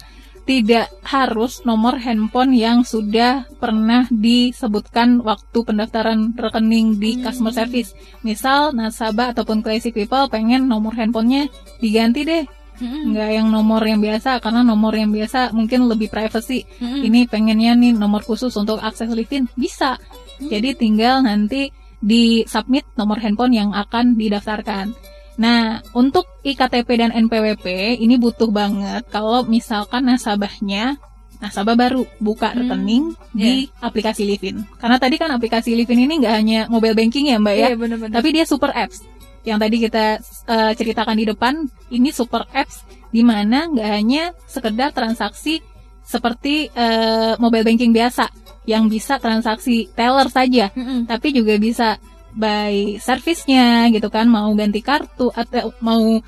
[0.51, 7.95] tidak harus nomor handphone yang sudah pernah disebutkan waktu pendaftaran rekening di customer service.
[8.27, 11.47] Misal nasabah ataupun classic people pengen nomor handphonenya
[11.79, 12.45] diganti deh,
[12.81, 13.13] Hmm.
[13.13, 17.05] nggak yang nomor yang biasa karena nomor yang biasa mungkin lebih privacy Hmm.
[17.05, 20.01] ini pengennya nih nomor khusus untuk akses Livin bisa.
[20.41, 21.69] Jadi tinggal nanti
[22.01, 24.97] di submit nomor handphone yang akan didaftarkan.
[25.41, 27.65] Nah, untuk IKTP dan NPWP
[27.97, 31.01] ini butuh banget kalau misalkan nasabahnya
[31.41, 34.61] nasabah baru buka Hmm, rekening di aplikasi Livin.
[34.77, 38.15] Karena tadi kan aplikasi Livin ini nggak hanya mobile banking ya, Mbak ya, Iya, benar-benar.
[38.21, 39.01] tapi dia super apps.
[39.41, 40.05] Yang tadi kita
[40.47, 41.55] eh, ceritakan di depan,
[41.89, 45.65] ini super apps di mana nggak hanya sekedar transaksi
[46.05, 48.29] seperti eh, mobile banking biasa
[48.69, 51.09] yang bisa transaksi teller saja, Mm-mm.
[51.09, 51.97] tapi juga bisa
[52.35, 56.19] by service-nya gitu kan, mau ganti kartu atau mau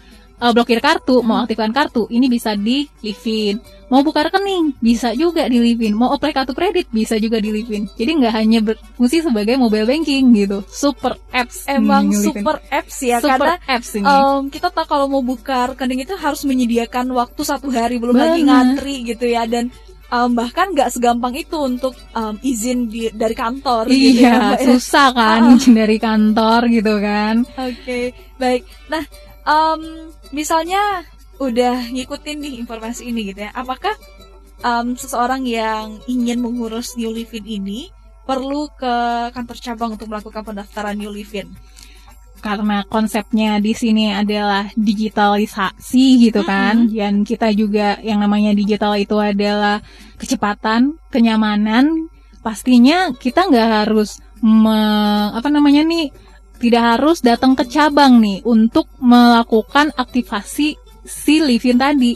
[0.43, 3.63] eh, blokir kartu, mau aktifkan kartu, ini bisa di Livin.
[3.93, 5.93] Mau buka rekening, bisa juga di Livin.
[5.93, 7.85] Mau apply kartu kredit, bisa juga di Livin.
[7.93, 10.65] Jadi nggak hanya berfungsi sebagai mobile banking gitu.
[10.65, 11.69] Super apps.
[11.69, 14.09] Emang super apps ya, Super karena apps ini.
[14.09, 18.41] um, kita tahu kalau mau buka rekening itu harus menyediakan waktu satu hari belum lagi
[18.43, 18.49] Bener.
[18.49, 19.69] ngantri gitu ya dan
[20.13, 24.61] um, bahkan nggak segampang itu untuk um, izin di, dari kantor gitu ya, iya, Mbak
[24.61, 24.67] ya.
[24.77, 25.55] susah kan Ah.
[25.57, 27.35] izin dari kantor gitu kan.
[27.57, 28.63] Oke, baik.
[28.93, 29.03] Nah,
[29.49, 29.81] um,
[30.31, 31.03] misalnya
[31.41, 33.51] udah ngikutin nih informasi ini gitu ya.
[33.57, 33.97] Apakah
[34.63, 37.89] um, seseorang yang ingin mengurus New Livin ini
[38.23, 38.95] perlu ke
[39.35, 41.51] kantor cabang untuk melakukan pendaftaran New Livin?
[42.43, 46.91] Karena konsepnya di sini adalah digitalisasi gitu kan.
[46.91, 49.79] Dan kita juga yang namanya digital itu adalah
[50.19, 52.11] kecepatan, kenyamanan.
[52.43, 56.11] Pastinya kita nggak harus me- apa namanya nih
[56.59, 60.75] tidak harus datang ke cabang nih untuk melakukan aktivasi
[61.07, 62.15] si Livin tadi.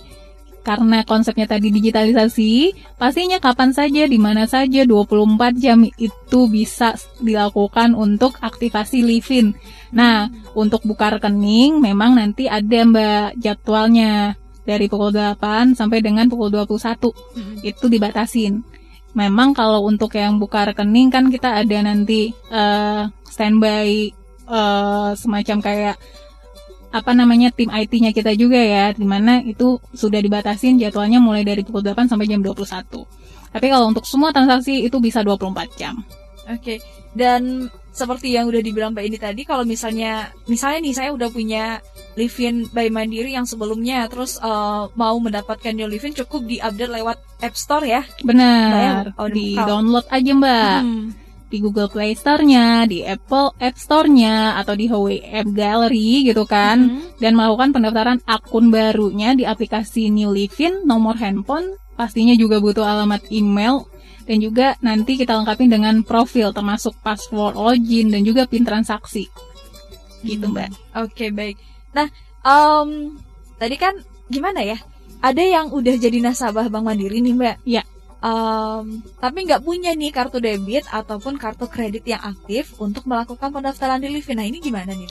[0.67, 7.95] Karena konsepnya tadi digitalisasi, pastinya kapan saja, di mana saja, 24 jam itu bisa dilakukan
[7.95, 9.55] untuk aktivasi Livin.
[9.95, 10.27] Nah,
[10.59, 14.35] untuk buka rekening memang nanti ada Mbak jadwalnya
[14.67, 17.15] dari pukul 8 sampai dengan pukul 21.
[17.63, 18.67] Itu dibatasin.
[19.15, 24.11] Memang kalau untuk yang buka rekening kan kita ada nanti eh, standby
[24.51, 25.97] eh, semacam kayak
[26.97, 31.61] apa namanya tim IT-nya kita juga ya, di mana itu sudah dibatasin jadwalnya mulai dari
[31.61, 33.05] pukul 8 sampai jam 21.
[33.53, 36.01] Tapi kalau untuk semua transaksi itu bisa 24 jam.
[36.49, 36.81] Oke,
[37.13, 41.81] dan seperti yang udah dibilang Mbak ini tadi, kalau misalnya, misalnya nih saya udah punya
[42.17, 47.57] Livin by Mandiri yang sebelumnya, terus eh, mau mendapatkan New Livin cukup diupdate lewat App
[47.57, 48.05] Store ya?
[48.21, 50.79] Benar, oh, di kalau- download aja Mbak.
[50.85, 51.26] Hmm.
[51.47, 56.79] Di Google Play Store-nya, di Apple App Store-nya, atau di Huawei App Gallery gitu kan.
[56.91, 57.23] Mhm.
[57.23, 63.31] Dan melakukan pendaftaran akun barunya di aplikasi New Livin, nomor handphone, pastinya juga butuh alamat
[63.31, 63.87] email,
[64.27, 69.31] dan juga nanti kita lengkapi dengan profil termasuk password login dan juga pin transaksi.
[70.27, 70.59] Gitu, Hmm.
[70.59, 70.71] Mbak.
[71.07, 71.57] Oke baik.
[71.95, 72.11] Nah,
[72.43, 73.15] em,
[73.55, 73.95] tadi kan
[74.27, 74.83] gimana ya?
[75.23, 77.57] Ada yang udah jadi nasabah Bank Mandiri nih Mbak.
[77.65, 77.83] Iya.
[78.27, 84.03] Em, tapi nggak punya nih kartu debit ataupun kartu kredit yang aktif untuk melakukan pendaftaran
[84.03, 84.43] di Livin.
[84.43, 85.07] Nah ini gimana nih?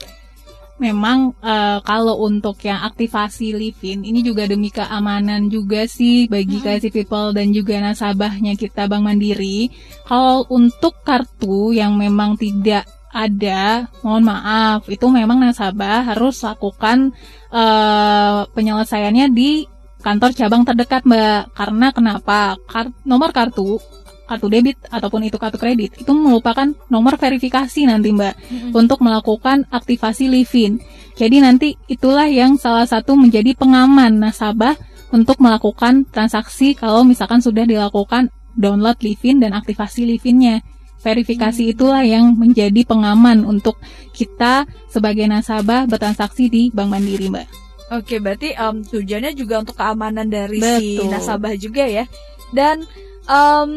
[0.76, 6.64] Memang eh, kalau untuk yang aktivasi Livin ini juga demi keamanan juga sih bagi Mm-mm.
[6.68, 9.72] Classy People dan juga nasabahnya kita Bank Mandiri.
[10.04, 12.84] Kalau untuk kartu yang memang tidak
[13.16, 17.16] ada, mohon maaf, itu memang nasabah harus lakukan
[17.48, 19.64] eh, penyelesaiannya di
[20.06, 21.58] kantor cabang terdekat, Mbak.
[21.58, 22.54] Karena kenapa?
[22.70, 23.82] Kar- nomor kartu
[24.26, 28.34] kartu debit ataupun itu kartu kredit itu merupakan nomor verifikasi nanti, Mbak
[28.74, 30.78] untuk melakukan aktivasi Livin.
[31.18, 34.74] Jadi nanti itulah yang salah satu menjadi pengaman nasabah
[35.14, 40.62] untuk melakukan transaksi kalau misalkan sudah dilakukan download Livin dan aktivasi Livinnya.
[41.06, 43.78] Verifikasi itulah yang menjadi pengaman untuk
[44.10, 47.65] kita sebagai nasabah bertransaksi di Bank Mandiri, Mbak.
[47.86, 51.06] Oke, berarti em, tujuannya juga untuk keamanan dari si Betul.
[51.06, 52.04] nasabah juga ya.
[52.50, 52.82] Dan
[53.26, 53.70] em,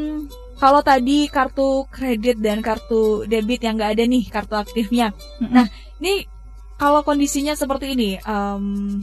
[0.58, 5.14] kalau tadi kartu kredit dan kartu debit yang nggak ada nih kartu aktifnya.
[5.40, 5.54] Mm-mm.
[5.54, 5.66] Nah,
[6.02, 6.26] ini
[6.76, 8.98] kalau kondisinya seperti ini, em,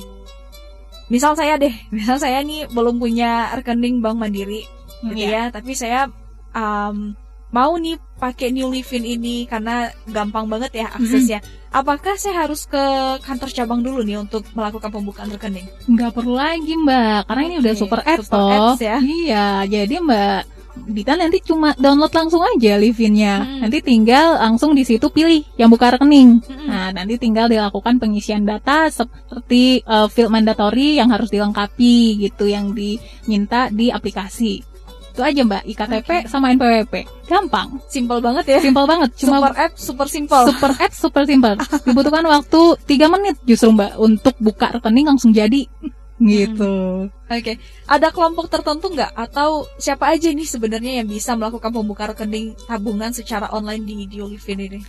[1.07, 4.67] misal saya deh, misal saya nih belum punya rekening Bank Mandiri,
[5.07, 5.49] gitu Iya.
[5.49, 6.11] ya, tapi saya
[6.51, 7.15] em,
[7.55, 11.39] mau nih pakai New Livin ini karena gampang banget ya aksesnya.
[11.77, 12.85] Apakah saya harus ke
[13.21, 15.69] kantor cabang dulu nih untuk melakukan pembukaan rekening?
[15.85, 18.73] Nggak perlu lagi mbak, karena ini udah super apps super toh.
[18.73, 18.97] apps ya.
[18.97, 23.41] Iya, jadi mbak Dita nanti cuma download langsung aja Livinnya.
[23.41, 23.61] Hmm.
[23.65, 26.45] Nanti tinggal langsung di situ pilih yang buka rekening.
[26.45, 26.69] Mm-mm.
[26.69, 32.77] Nah, nanti tinggal dilakukan pengisian data seperti eh, field mandatory yang harus dilengkapi gitu, yang
[32.77, 34.76] diminta di aplikasi.
[35.17, 35.65] Itu aja mbak.
[35.65, 37.09] IKTP sama NPWP.
[37.25, 38.61] Gampang, Simpel banget ya.
[38.61, 39.17] simpel banget.
[39.17, 40.43] Cuma super app, super simpel.
[40.53, 41.57] super app super simple.
[41.89, 45.65] Dibutuhkan waktu 3 menit justru Mbak untuk buka rekening langsung jadi.
[46.21, 46.73] Gitu.
[47.09, 47.53] Oke,
[47.89, 53.17] ada kelompok tertentu nggak atau siapa aja nih sebenarnya yang bisa melakukan pembukaan rekening tabungan
[53.17, 54.81] secara online di di Olivin ini?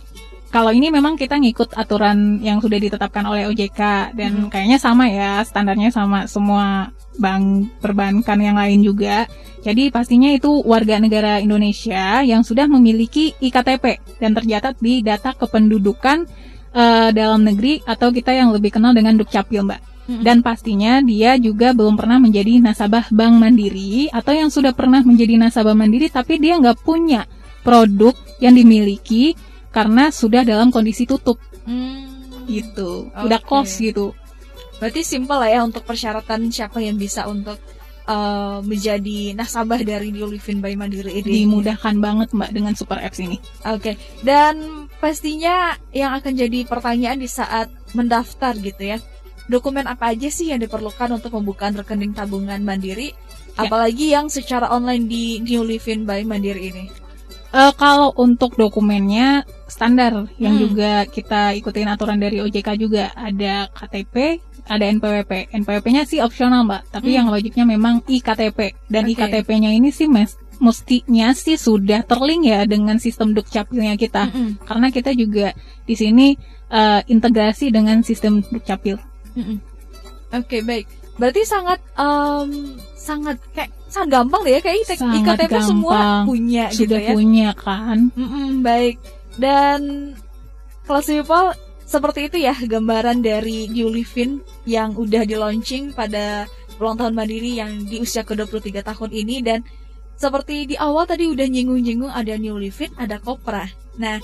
[0.48, 5.44] Kalau ini memang kita ngikut aturan yang sudah ditetapkan oleh OJK dan kayaknya sama ya,
[5.44, 6.88] standarnya sama semua
[7.20, 9.28] bank perbankan yang lain juga.
[9.60, 16.24] Jadi pastinya itu warga negara Indonesia yang sudah memiliki IKTP dan tercatat di data kependudukan
[16.72, 19.80] eh, dalam negeri atau kita yang lebih kenal dengan Dukcapil, Mbak.
[20.08, 20.24] Mm-mm.
[20.24, 25.36] Dan pastinya dia juga belum pernah menjadi nasabah Bank Mandiri atau yang sudah pernah menjadi
[25.36, 27.28] nasabah Mandiri tapi dia nggak punya
[27.60, 29.36] produk yang dimiliki
[29.78, 31.38] karena sudah dalam kondisi tutup
[31.68, 33.46] Hmm, gitu, udah Oke.
[33.46, 34.16] close gitu.
[34.80, 37.60] Berarti simpel lah ya untuk persyaratan siapa yang bisa untuk
[38.08, 41.44] eh, menjadi nasabah dari di Olivin by Mandiri ini.
[41.44, 43.36] Dimudahkan banget Mbak dengan super apps ini.
[43.68, 48.98] Oke, dan pastinya yang akan jadi pertanyaan di saat mendaftar gitu ya.
[49.48, 53.12] Dokumen apa aja sih yang diperlukan untuk pembukaan rekening tabungan Mandiri?
[53.56, 53.68] Ya.
[53.68, 56.84] Apalagi yang secara online di New Livin by Mandiri ini.
[57.48, 60.62] Eh, kalau untuk dokumennya standar yang Hmm.
[60.64, 65.52] juga kita ikutin aturan dari OJK juga ada KTP, ada NPWP.
[65.54, 67.16] NPWP-nya sih opsional mbak, tapi Hmm.
[67.16, 69.12] yang wajibnya memang IKTP dan Oke.
[69.14, 74.90] IKTP-nya ini sih mes mestinya sih sudah terlink ya dengan sistem dukcapilnya kita, Mm-mm, karena
[74.90, 75.54] kita juga
[75.84, 76.34] di sini
[76.68, 78.98] eh, integrasi dengan sistem dukcapil.
[79.32, 79.56] mm-mm.
[80.34, 80.84] Oke baik.
[81.14, 87.00] Berarti sangat em, sangat kayak sangat gampang deh ya kayak IKTP semua punya gitu sudah
[87.00, 87.10] ya.
[87.10, 87.98] punya kan?
[88.12, 88.98] Mm-mm, baik.
[89.38, 90.12] Dan
[90.84, 91.54] kelas people
[91.88, 96.44] seperti itu ya gambaran dari New Livin yang udah di launching pada
[96.76, 99.64] ulang tahun Mandiri yang di usia ke-23 tahun ini dan
[100.18, 103.70] seperti di awal tadi udah nyinggung-nyinggung ada New Livin, ada Kopra.
[104.02, 104.18] Nah,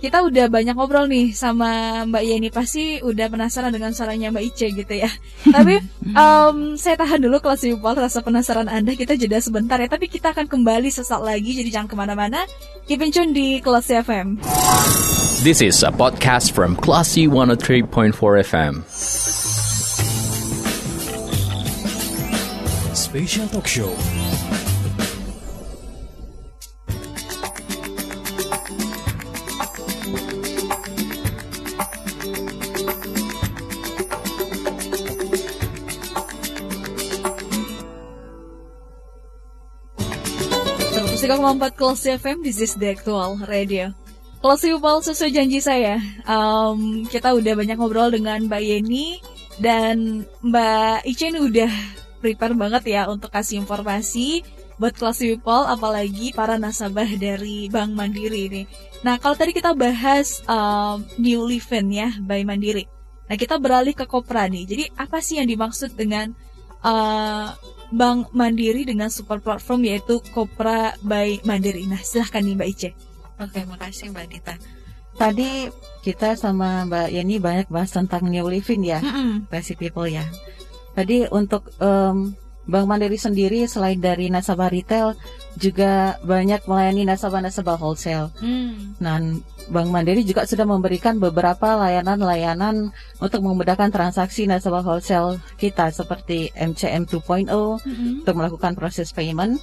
[0.00, 4.66] kita udah banyak ngobrol nih sama Mbak Yeni pasti udah penasaran dengan suaranya Mbak Ice
[4.72, 5.12] gitu ya.
[5.54, 9.92] Tapi em, saya tahan dulu kelas people rasa penasaran Anda kita jeda sebentar ya.
[9.92, 12.48] Tapi kita akan kembali sesaat lagi jadi jangan ke mana-mana.
[12.88, 14.40] Keep in tune di kelas FM.
[15.44, 18.84] This is a podcast from Classy 103.4 FM.
[22.96, 23.92] Special Talk Show.
[41.30, 43.94] Terus 3,4 Kelas FM, this is the actual radio.
[44.42, 49.22] Kelas Yupal sesuai janji saya, em, kita udah banyak ngobrol dengan Mbak Yeni
[49.62, 51.70] dan Mbak Ice ini udah
[52.18, 54.42] prepare banget ya untuk kasih informasi
[54.82, 58.62] buat kelas people apalagi para nasabah dari Bank Mandiri ini.
[59.06, 62.90] Nah, kalau tadi kita bahas um, New Living ya by Mandiri.
[63.30, 64.66] Nah, kita beralih ke Kopra nih.
[64.66, 66.34] Jadi, apa sih yang dimaksud dengan
[66.82, 67.54] uh,
[67.90, 71.86] Bank Mandiri dengan super platform yaitu Kopra by Mandiri?
[71.90, 72.90] Nah, silahkan nih Mbak Ice.
[73.40, 74.54] Oke, makasih Mbak Dita.
[75.18, 75.68] Tadi
[76.00, 79.50] kita sama Mbak Yani banyak bahas tentang New Living ya, Mm-mm.
[79.52, 80.24] Basic People ya.
[80.96, 82.32] Tadi untuk em,
[82.68, 85.16] Bank Mandiri sendiri selain dari nasabah retail
[85.56, 88.30] juga banyak melayani nasabah-nasabah wholesale.
[88.38, 88.94] Hmm.
[89.00, 92.90] Dan Bank Mandiri juga sudah memberikan beberapa layanan-layanan
[93.22, 98.26] untuk memudahkan transaksi nasabah wholesale kita seperti MCM 2.0 Mm-mm.
[98.26, 99.62] untuk melakukan proses payment,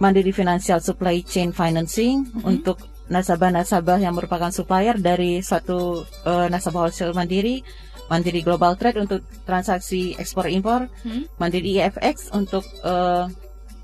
[0.00, 2.80] Mandiri Financial Supply Chain Financing untuk
[3.12, 7.60] nasabah-nasabah yang merupakan supplier dari suatu eh, nasabah wholesale Mandiri,
[8.06, 11.26] Mandiri Global Trade untuk transaksi ekspor impor, Hmm.
[11.36, 13.24] Mandiri EFX untuk eh,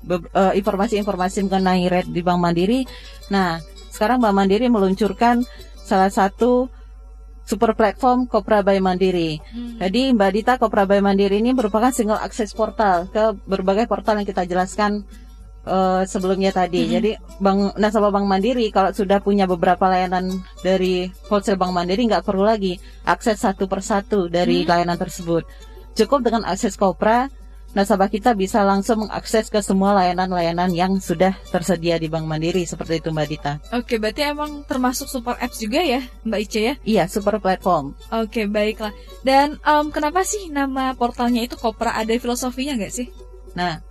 [0.03, 2.83] be- eh, informasi-informasi mengenai rate di Bank Mandiri.
[3.29, 5.43] Nah, sekarang Bank Mandiri meluncurkan
[5.83, 6.69] salah satu
[7.43, 9.41] super platform Kopra by Mandiri.
[9.49, 9.81] Hmm.
[9.81, 14.27] Jadi Mbak Dita Kopra by Mandiri ini merupakan single access portal ke berbagai portal yang
[14.29, 15.01] kita jelaskan
[15.65, 16.87] eh, sebelumnya tadi.
[16.87, 16.91] Mhm.
[16.91, 22.23] Jadi Bank nasabah Bank Mandiri kalau sudah punya beberapa layanan dari wholesale Bank Mandiri nggak
[22.27, 24.67] perlu lagi akses satu persatu dari Mhm.
[24.69, 25.43] layanan tersebut.
[25.95, 27.27] Cukup dengan akses Kopra,
[27.69, 32.97] nasabah kita bisa langsung mengakses ke semua layanan-layanan yang sudah tersedia di Bank Mandiri seperti
[32.97, 33.53] itu Mbak Dita.
[33.77, 36.73] Oke, berarti emang termasuk super apps juga ya, Mbak Ice ya?
[36.81, 37.93] Iya, super platform.
[38.09, 38.89] Oke, baiklah.
[39.21, 41.93] Dan em, kenapa sih nama portalnya itu Kopra?
[41.93, 43.07] Ada filosofinya nggak sih?
[43.53, 43.85] Nah,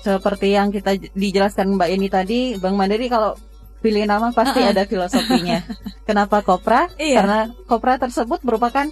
[0.00, 3.36] seperti yang kita dijelaskan Mbak ini tadi, Bank Mandiri kalau
[3.80, 4.72] pilih nama pasti Uh-uh.
[4.72, 5.64] ada filosofinya.
[6.08, 6.88] Kenapa Kopra?
[6.96, 7.20] Iya.
[7.20, 8.84] Karena Kopra tersebut merupakan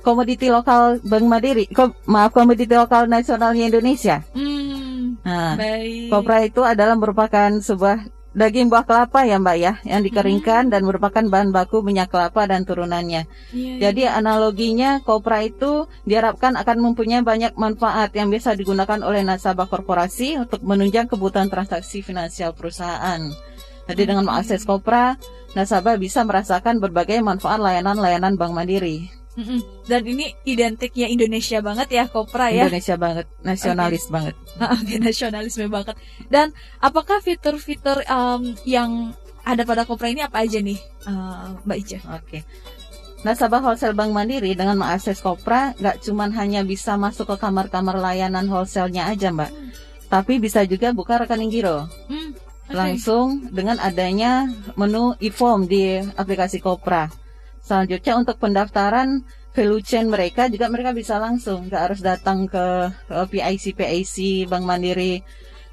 [0.00, 1.64] komoditi lokal Bank Mandiri.
[1.66, 4.22] Ko- maaf, komoditi lokal nasionalnya Indonesia.
[4.32, 6.08] Hmm, Nah, baik.
[6.08, 11.22] Kopra itu adalah merupakan sebuah daging buah kelapa ya Mbak ya, yang dikeringkan dan merupakan
[11.22, 13.26] bahan baku minyak kelapa dan turunannya.
[13.50, 19.66] Iya, Jadi analoginya kopra itu diharapkan akan mempunyai banyak manfaat yang bisa digunakan oleh nasabah
[19.66, 23.20] korporasi untuk menunjang kebutuhan transaksi finansial perusahaan.
[23.90, 25.18] Jadi dengan mengakses kopra,
[25.58, 29.19] nasabah bisa merasakan berbagai manfaat layanan-layanan Bank Mandiri.
[29.40, 29.60] Mm-mm.
[29.88, 32.68] Dan ini identiknya Indonesia banget ya, Kopra ya.
[32.68, 34.36] Indonesia banget, nasionalis banget.
[34.76, 35.96] Oke, nasionalisme banget.
[36.28, 40.76] Dan apakah fitur-fitur em, yang ada pada Kopra ini apa aja nih,
[41.08, 41.98] eh, Mbak Ica?
[42.20, 42.44] Oke.
[43.20, 48.48] Nasabah wholesale Bank Mandiri dengan mengakses Kopra nggak cuman hanya bisa masuk ke kamar-kamar layanan
[48.48, 49.52] wholesale-nya aja, Mbak.
[50.08, 51.88] Tapi bisa juga buka rekening giro.
[52.08, 52.74] Hmm, oke.
[52.74, 57.08] langsung dengan adanya menu e-form di aplikasi Kopra.
[57.60, 63.74] Selanjutnya untuk pendaftaran value chain mereka juga mereka bisa langsung, nggak harus datang ke PIC
[63.74, 65.22] PIC Bank Mandiri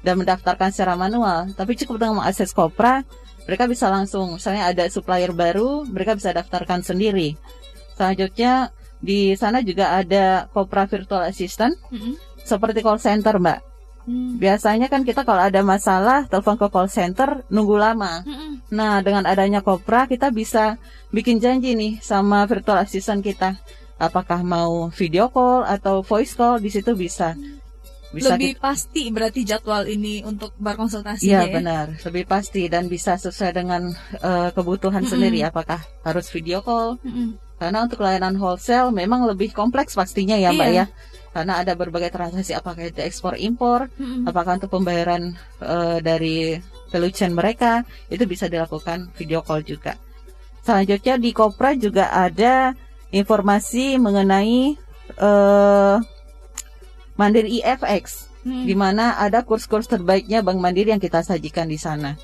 [0.02, 1.50] dan mendaftarkan secara manual.
[1.54, 3.02] Tapi cukup dengan mengakses Kopra,
[3.46, 4.38] mereka bisa langsung.
[4.38, 7.34] Misalnya ada supplier baru, mereka bisa daftarkan sendiri.
[7.98, 12.18] Selanjutnya di sana juga ada Kopra Virtual Assistant Mm-mm.
[12.42, 13.58] seperti call center, Mbak.
[14.08, 14.40] Hmm.
[14.40, 18.24] Biasanya kan kita kalau ada masalah telepon ke call center nunggu lama.
[18.24, 18.64] Mm-mm.
[18.72, 20.80] Nah, dengan adanya Kopra kita bisa
[21.12, 23.60] bikin janji nih sama virtual assistant kita.
[24.00, 27.36] Apakah mau video call atau voice call di situ bisa.
[28.08, 31.52] Bisa Lebih pasti berarti jadwal ini untuk berkonsultasi Iya ya.
[31.52, 33.92] benar, lebih pasti dan bisa sesuai dengan
[34.24, 35.44] eh, kebutuhan sendiri.
[35.44, 36.96] Apakah harus video call?
[37.60, 40.86] Karena untuk layanan wholesale memang lebih kompleks pastinya ya Mbak Iya.
[40.86, 40.86] ya.
[41.38, 44.26] Karena ada berbagai transaksi apakah itu ekspor impor, Mm-mm.
[44.26, 46.58] apakah untuk pembayaran eh, dari
[46.90, 49.94] value chain mereka itu bisa dilakukan video call juga.
[50.66, 52.74] Selanjutnya di Kopra juga ada
[53.14, 54.74] informasi mengenai
[55.14, 55.96] eh,
[57.14, 58.64] Mandiri EFX Hmm.
[58.64, 62.14] di mana ada kurs-kurs terbaiknya Bank Mandiri yang kita sajikan di sana.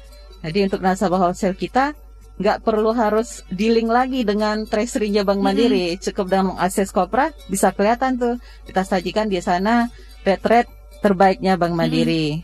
[0.40, 1.92] Jadi untuk nasabah wholesale kita
[2.34, 8.18] nggak perlu harus dealing lagi dengan treasury-nya Bank Mandiri, cukup dengan mengakses Kopra bisa kelihatan
[8.18, 8.34] tuh
[8.66, 9.86] kita sajikan di sana
[10.26, 12.42] rate-rate terbaiknya Bank Mandiri.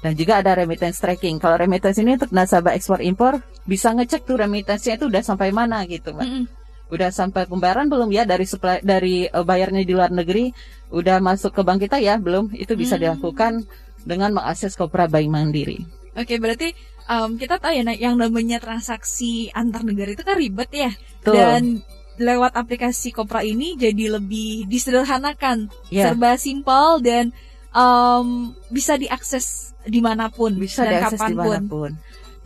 [0.00, 1.36] Dan juga ada remittance tracking.
[1.36, 5.84] Kalau remittance ini untuk nasabah ekspor impor bisa ngecek tuh remittance-nya itu udah sampai mana
[5.84, 6.24] gitu, Mbak.
[6.24, 6.44] Mm-mm.
[6.88, 10.50] Udah sampai pembayaran belum ya dari supply dari eh, bayarnya di luar negeri
[10.90, 12.50] udah masuk ke bank kita ya belum?
[12.56, 13.12] Itu bisa Hmm.
[13.12, 13.52] dilakukan
[14.02, 15.84] dengan mengakses Kopra Bank Mandiri.
[16.16, 16.72] Oke, berarti
[17.10, 20.92] em, kita tahu ya yang namanya transaksi antar negara itu kan ribet ya.
[21.26, 21.34] Tuh.
[21.34, 21.82] Dan
[22.20, 26.12] lewat aplikasi Kopra ini jadi lebih disederhanakan, Ya.
[26.12, 27.34] serba simpel dan
[27.74, 31.34] em, bisa diakses di mana pun bisa dan diakses kapan pun.
[31.34, 31.90] di mana pun.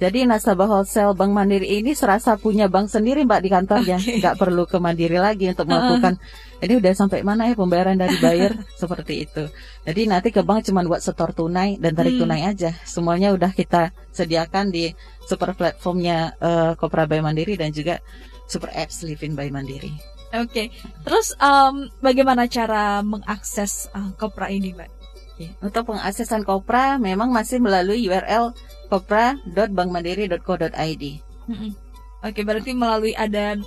[0.05, 4.21] Jadi nasabah wholesale Bank Mandiri ini serasa punya bank sendiri Mbak di kantornya, Oke.
[4.21, 6.21] nggak perlu ke Mandiri lagi untuk melakukan.
[6.61, 9.49] Ini udah sampai mana ya pembayaran dari buyer seperti itu.
[9.89, 12.29] Jadi nanti ke bank cuma buat setor tunai dan tarik Hmm.
[12.29, 12.77] tunai aja.
[12.85, 14.93] Semuanya udah kita sediakan di
[15.25, 17.97] super platformnya eh, Kopra by Mandiri dan juga
[18.45, 19.89] super apps Livin by Mandiri.
[20.37, 20.69] Oke.
[21.07, 24.94] Terus em, bagaimana cara mengakses eh, Kopra ini, Mbak?
[25.35, 28.55] Oke, Untuk pengaksesan Kopra memang masih melalui URL
[28.87, 31.05] kopra.bankmandiri.co.id.
[31.51, 31.75] Mm-mm.
[32.23, 33.59] Oke, berarti melalui ada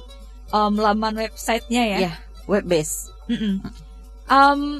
[0.48, 2.00] em, laman websitenya ya?
[2.00, 2.16] Iya.
[2.48, 3.12] Web base.
[4.32, 4.80] Em,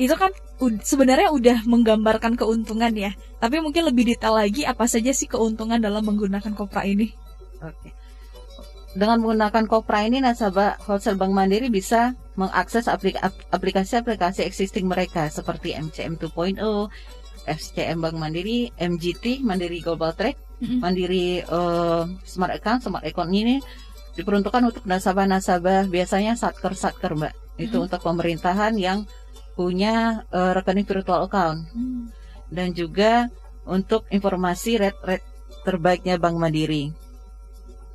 [0.00, 0.32] itu kan
[0.80, 3.12] sebenarnya udah menggambarkan keuntungan ya.
[3.36, 7.12] Tapi mungkin lebih detail lagi apa saja sih keuntungan dalam menggunakan Kopra ini?
[7.60, 7.92] Oke.
[8.96, 15.28] Dengan menggunakan Kopra ini nasabah wholesale Bank Mandiri bisa mengakses aplik- ap- aplikasi-aplikasi existing mereka
[15.28, 16.88] seperti MCM 2.0,
[17.44, 20.78] FCM Bank Mandiri, MGT, Mandiri Global Trade, Mm-mm.
[20.78, 23.58] Mandiri eh, Smart Account, Smart Account ini
[24.14, 27.34] diperuntukkan untuk nasabah-nasabah biasanya satker-satker Mbak.
[27.58, 27.84] Itu Mhm.
[27.88, 29.04] untuk pemerintahan yang
[29.52, 32.08] punya eh, rekening virtual account Hmm.
[32.48, 33.28] dan juga
[33.64, 35.26] untuk informasi rate-rate
[35.62, 36.90] terbaiknya Bank Mandiri.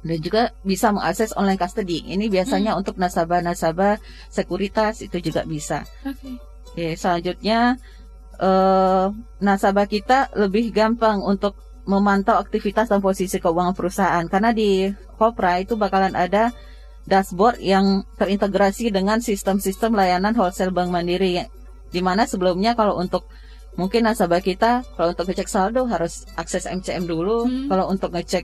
[0.08, 2.08] Dan juga bisa mengakses online custody.
[2.08, 4.00] Ini biasanya untuk nasabah-nasabah
[4.32, 5.84] sekuritas itu juga bisa.
[6.08, 6.40] Oke.
[6.72, 7.76] Oke, selanjutnya
[8.40, 9.06] eh,
[9.42, 15.80] nasabah kita lebih gampang untuk memantau aktivitas dan posisi keuangan perusahaan karena di Kopra itu
[15.80, 16.52] bakalan ada
[17.08, 21.50] dashboard yang terintegrasi dengan sistem-sistem layanan wholesale Bank Mandiri yang
[21.88, 23.32] di mana sebelumnya kalau untuk
[23.80, 27.72] mungkin nasabah kita kalau untuk ngecek saldo harus akses MCM dulu, Hmm.
[27.72, 28.44] kalau untuk ngecek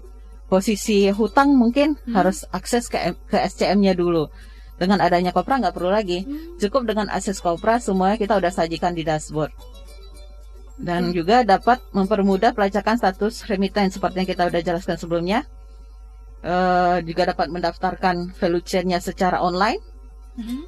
[0.54, 2.14] posisi hutang mungkin Hmm.
[2.14, 4.30] harus akses ke ke SCM-nya dulu.
[4.78, 6.22] Dengan adanya Kopra nggak perlu lagi.
[6.22, 6.62] Hmm.
[6.62, 9.50] Cukup dengan akses Kopra semuanya kita udah sajikan di dashboard.
[10.78, 11.22] Dan Oke.
[11.22, 15.40] juga dapat mempermudah pelacakan status remittance seperti yang kita udah jelaskan sebelumnya.
[16.44, 19.80] Eh, juga dapat mendaftarkan value chain-nya secara online
[20.36, 20.68] Mm-mm.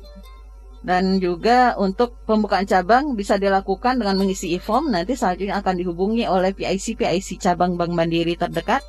[0.88, 6.56] dan juga untuk pembukaan cabang bisa dilakukan dengan mengisi e-form nanti selanjutnya akan dihubungi oleh
[6.56, 8.88] PIC PIC cabang Bank Mandiri terdekat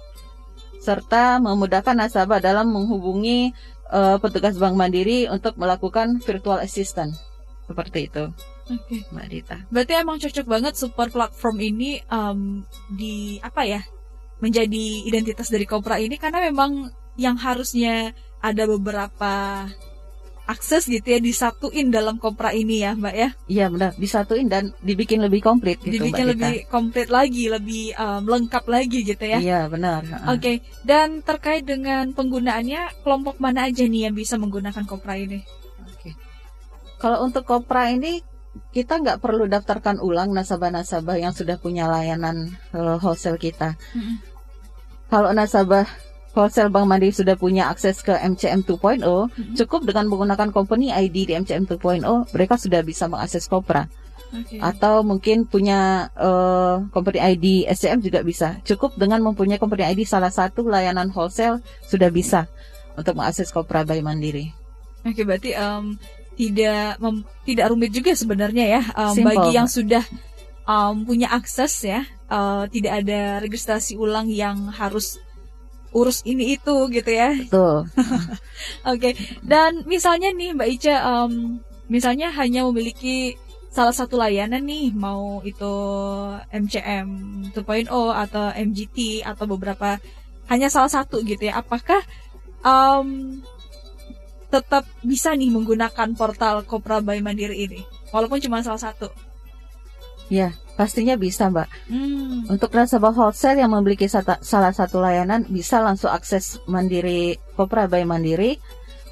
[0.87, 3.51] serta memudahkan nasabah dalam menghubungi
[3.91, 7.11] eh, petugas Bank Mandiri untuk melakukan virtual assistant
[7.67, 8.31] seperti itu
[8.67, 9.07] Oke.
[9.15, 9.57] Mbak Dita.
[9.71, 13.83] Berarti emang cocok banget super platform ini em, di apa ya
[14.43, 18.13] menjadi identitas dari Kopra ini karena memang yang harusnya
[18.43, 19.65] ada beberapa
[20.47, 25.21] akses gitu ya disatuin dalam Kopra ini ya Mbak ya Iya benar disatuin dan dibikin
[25.21, 29.39] lebih komplit gitu dibikin Mbak lebih komplit lagi lebih em, lengkap lagi gitu ya.
[29.43, 30.07] Iya benar.
[30.31, 35.43] Oke dan terkait dengan penggunaannya kelompok mana aja nih yang bisa menggunakan Kopra ini?
[35.83, 36.15] Oke.
[37.03, 38.23] Kalau untuk Kopra ini
[38.73, 43.77] kita nggak perlu daftarkan ulang nasabah-nasabah yang sudah punya layanan eh, wholesale kita.
[43.93, 44.17] Mm-mm.
[45.07, 45.87] Kalau nasabah
[46.37, 49.57] wholesale Bank Mandiri sudah punya akses ke MCM 2.0, Mm-mm.
[49.57, 52.05] cukup dengan menggunakan company ID di MCM 2.0,
[52.37, 53.89] mereka sudah bisa mengakses Kopra.
[54.37, 54.59] Oke.
[54.61, 58.61] Atau mungkin punya eh, company ID SCM juga bisa.
[58.67, 62.45] Cukup dengan mempunyai company ID salah satu layanan wholesale sudah bisa
[62.99, 64.53] untuk mengakses Kopra by Mandiri.
[65.07, 65.95] Oke, berarti em,
[66.35, 68.83] tidak mem- tidak rumit juga sebenarnya ya
[69.15, 70.03] Simple, bagi yang sudah
[70.67, 75.23] em, punya akses ya, eh, tidak ada registrasi ulang yang harus
[75.97, 77.33] urus ini itu gitu ya.
[77.33, 77.89] Betul.
[78.93, 83.41] Oke, dan misalnya nih Mbak Ica, em, misalnya hanya memiliki
[83.73, 85.73] salah satu layanan nih, mau itu
[86.53, 87.09] MCM
[87.57, 89.97] 2.0 atau MGT atau beberapa
[90.53, 91.65] hanya salah satu gitu ya.
[91.65, 92.05] Apakah
[92.61, 93.41] em,
[94.53, 97.81] tetap bisa nih menggunakan portal Kopra by Mandiri ini,
[98.13, 99.09] walaupun cuma salah satu?
[100.27, 101.69] Ya, pastinya bisa, Mbak.
[101.91, 102.51] Hmm.
[102.51, 108.03] Untuk nasabah wholesale yang memiliki sata- salah satu layanan bisa langsung akses Mandiri Kopra by
[108.03, 108.59] Mandiri.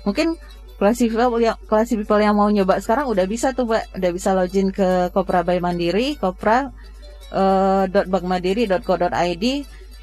[0.02, 0.36] Mungkin
[0.74, 4.02] classy people yang classy people yang mau nyoba sekarang udah bisa tuh, Mbak.
[4.02, 6.74] Udah bisa login ke Kopra by Mandiri, kopra
[7.30, 9.44] eh, .bankmandiri.co.id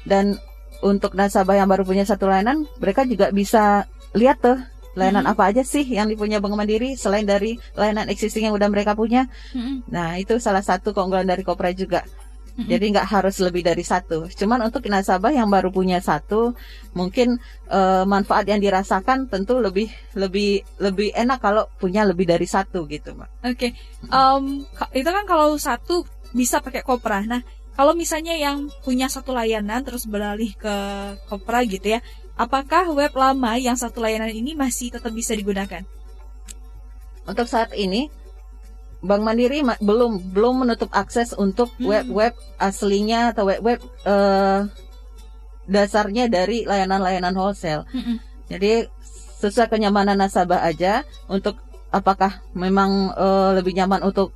[0.08, 0.36] dan
[0.82, 3.86] untuk nasabah yang baru punya satu layanan, mereka juga bisa
[4.18, 4.58] lihat tuh
[4.92, 5.32] layanan Mhm.
[5.32, 9.28] apa aja sih yang dipunya Bank Mandiri selain dari layanan existing yang udah mereka punya.
[9.52, 9.80] Hmm.
[9.88, 12.04] Nah, itu salah satu keunggulan dari Kopra juga.
[12.52, 12.68] Hmm.
[12.68, 14.28] Jadi nggak harus lebih dari satu.
[14.28, 16.52] Cuman untuk nasabah yang baru punya satu,
[16.92, 17.40] mungkin
[17.72, 23.16] eh, manfaat yang dirasakan tentu lebih lebih lebih enak kalau punya lebih dari satu gitu,
[23.16, 23.28] Mbak.
[23.48, 23.72] Oke,
[24.04, 24.44] Em,
[24.76, 26.04] ka- itu kan kalau satu
[26.36, 27.24] bisa pakai Kopra.
[27.24, 27.40] Nah,
[27.72, 30.76] kalau misalnya yang punya satu layanan terus beralih ke
[31.24, 35.84] Kopra gitu ya, apakah web lama yang satu layanan ini masih tetap bisa digunakan?
[37.22, 38.10] Untuk saat ini
[39.02, 41.90] Bank Mandiri ma- belum belum menutup akses untuk Hmm.
[41.90, 44.60] web-web aslinya atau web-web eh,
[45.66, 47.82] dasarnya dari layanan-layanan wholesale.
[47.90, 48.18] Mm-mm.
[48.46, 48.86] Jadi
[49.42, 51.58] sesuai kenyamanan nasabah aja untuk
[51.90, 54.30] apakah memang eh, lebih nyaman untuk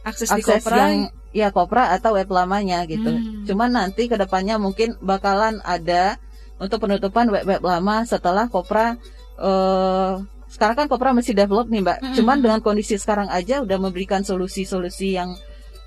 [0.00, 0.76] Akses, di akses Kopra.
[0.80, 0.92] yang
[1.30, 3.12] ya kopra atau web lamanya gitu.
[3.12, 3.44] Hmm.
[3.44, 6.16] Cuman nanti ke depannya mungkin bakalan ada
[6.60, 9.00] untuk penutupan web-web lama setelah kopra
[9.40, 10.12] eh
[10.50, 11.98] sekarang kan kopra masih develop nih mbak.
[12.02, 12.14] Hmm.
[12.18, 15.32] Cuman dengan kondisi sekarang aja udah memberikan solusi-solusi yang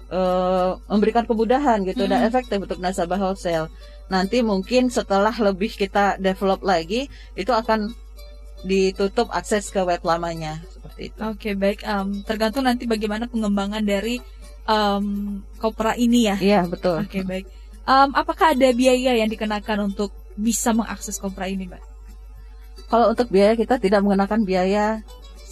[0.10, 2.30] eh memberikan kemudahan gitu dan Hmm.
[2.32, 3.68] efektif untuk nasabah wholesale.
[4.08, 7.92] Nanti mungkin setelah lebih kita develop lagi itu akan
[8.64, 11.20] ditutup akses ke web lamanya seperti itu.
[11.20, 11.84] Oke, baik.
[11.84, 14.24] Em, tergantung nanti bagaimana pengembangan dari
[14.64, 15.06] em,
[15.60, 16.36] Kopra ini ya.
[16.40, 17.04] Iya betul.
[17.04, 17.44] Oke, baik.
[17.84, 21.84] Em, apakah ada biaya yang dikenakan untuk bisa mengakses Kopra ini, Mbak?
[22.90, 24.86] Kalau untuk biaya kita tidak menggunakan biaya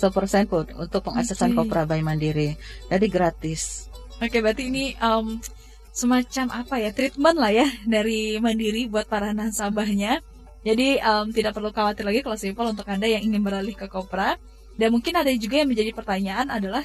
[0.02, 1.58] sepersen pun untuk pengaksesan Oke.
[1.66, 2.58] Kopra by Mandiri.
[2.90, 3.90] Jadi gratis.
[4.22, 5.42] Oke, berarti ini em,
[5.94, 10.22] semacam apa ya treatment lah ya dari Mandiri buat para nasabahnya.
[10.62, 14.38] Jadi em, tidak perlu khawatir lagi kalau simple untuk anda yang ingin beralih ke Kopra.
[14.78, 16.82] Dan mungkin ada juga yang menjadi pertanyaan adalah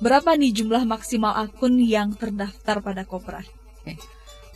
[0.00, 3.44] berapa nih jumlah maksimal akun yang terdaftar pada Kopra?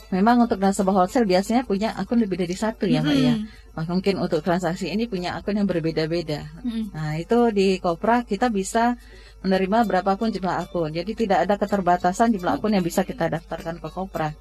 [0.08, 3.34] Memang untuk nasabah wholesale biasanya punya akun lebih dari satu ya Mbak ya.
[3.36, 3.76] Mm-mm.
[3.76, 6.48] Nah, mungkin untuk transaksi ini punya akun yang berbeda-beda.
[6.64, 6.90] Mm-mm.
[6.96, 8.96] Nah itu di Kopra kita bisa
[9.44, 10.90] menerima berapapun jumlah akun.
[10.96, 14.32] Jadi tidak ada keterbatasan jumlah akun yang bisa kita daftarkan ke Kopra.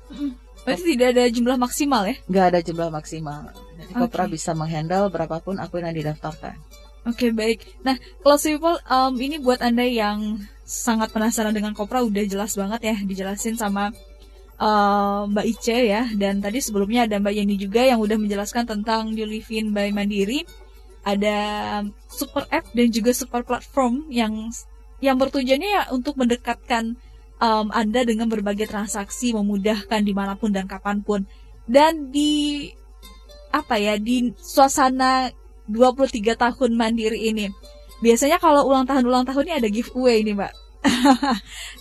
[0.63, 2.15] Berarti tidak ada jumlah maksimal ya?
[2.28, 3.51] Nggak ada jumlah maksimal.
[3.78, 4.39] Jadi Kopra Oke.
[4.39, 6.55] bisa menghandle berapapun akun yang didaftarkan.
[7.07, 7.63] Oke baik.
[7.84, 12.82] Nah kalau people um, ini buat anda yang sangat penasaran dengan Kopra udah jelas banget
[12.84, 13.95] ya dijelasin sama
[14.62, 16.10] uh, Mbak Ice ya.
[16.14, 20.43] Dan tadi sebelumnya ada Mbak Yeni juga yang udah menjelaskan tentang New Living by Mandiri.
[21.08, 21.38] Ada
[22.12, 24.51] super app dan juga super platform yang
[24.99, 26.97] yang bertujuannya ya untuk mendekatkan
[27.39, 31.24] um, anda dengan berbagai transaksi, memudahkan di mana pun dan kapan pun.
[31.64, 32.68] Dan di
[33.51, 35.32] apa ya di suasana
[35.68, 37.51] 23 tahun mandiri ini.
[38.03, 40.53] Biasanya kalau ulang tahun ulang tahun ini ada giveaway nih, Mbak.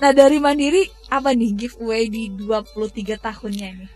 [0.03, 3.87] Nah, dari Mandiri apa nih giveaway di 23 tahunnya ini?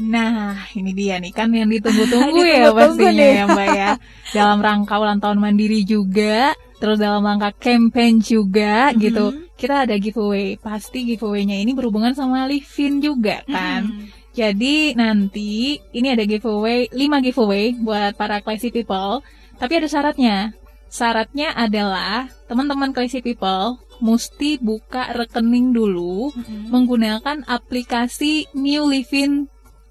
[0.00, 3.90] Nah, ini dia nih kan yang ditunggu-tunggu ya pastinya ya Mbak ya.
[4.32, 8.98] Dalam rangka ulang tahun Mandiri juga, terus dalam rangka campaign juga Mhm.
[9.02, 9.24] gitu.
[9.58, 10.56] Kita ada giveaway.
[10.56, 13.84] Pasti giveaway-nya ini berhubungan sama Livin juga kan.
[13.92, 14.08] Hmm.
[14.30, 19.20] Jadi nanti ini ada giveaway, 5 giveaway buat para classy people.
[19.58, 20.54] Tapi ada syaratnya.
[20.88, 26.72] Syaratnya adalah teman-teman classy people mesti buka rekening dulu Mm-mm.
[26.72, 29.48] menggunakan aplikasi New Livin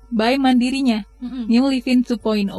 [0.10, 1.05] by Mandirinya.
[1.22, 1.45] Mm-mm.
[1.45, 2.49] New Livin 2.0.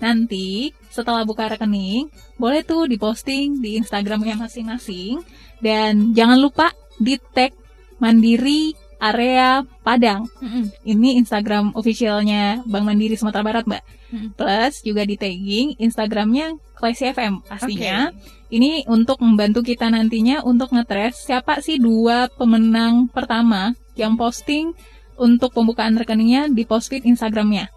[0.00, 2.08] Nanti setelah buka rekening,
[2.40, 5.20] boleh tuh diposting di Instagramnya masing-masing.
[5.60, 7.52] Dan jangan lupa di tag
[8.00, 10.28] Mandiri area Padang.
[10.40, 10.72] Mm-mm.
[10.84, 13.84] Ini Instagram officialnya Bank Mandiri Sumatera Barat, Mbak.
[14.10, 14.28] Hmm.
[14.34, 18.10] Plus juga di tagging Instagramnya Classy FM pastinya.
[18.50, 24.74] Ini untuk membantu kita nantinya untuk ngetres siapa sih dua pemenang pertama yang posting
[25.14, 27.70] untuk pembukaan rekeningnya di post feed Instagramnya.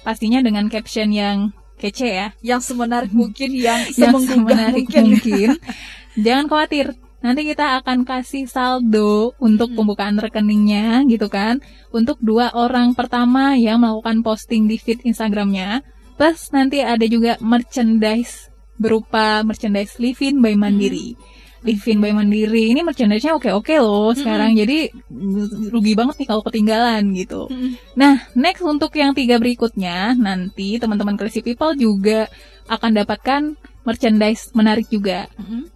[0.00, 5.04] Pastinya dengan caption yang kece ya, Yang semenarik mungkin, yang yang semenarik mungkin.
[5.12, 5.48] mungkin.
[6.24, 6.86] Jangan khawatir,
[7.20, 9.76] nanti kita akan kasih saldo untuk Hmm.
[9.84, 11.60] pembukaan rekeningnya gitu kan,
[11.92, 15.84] untuk dua orang pertama yang melakukan posting di feed Instagramnya.
[16.18, 18.47] Plus nanti ada juga merchandise
[18.78, 21.18] berupa merchandise Livin by Mandiri.
[21.66, 24.94] Livin by Mandiri ini merchandise-nya oke-oke loh sekarang, jadi
[25.74, 27.50] rugi banget nih kalau ketinggalan gitu.
[27.50, 27.74] Mm-mm.
[27.98, 32.30] Nah, next untuk yang tiga berikutnya, nanti teman-teman Crazy People juga
[32.70, 33.42] akan dapatkan
[33.82, 35.26] merchandise menarik juga.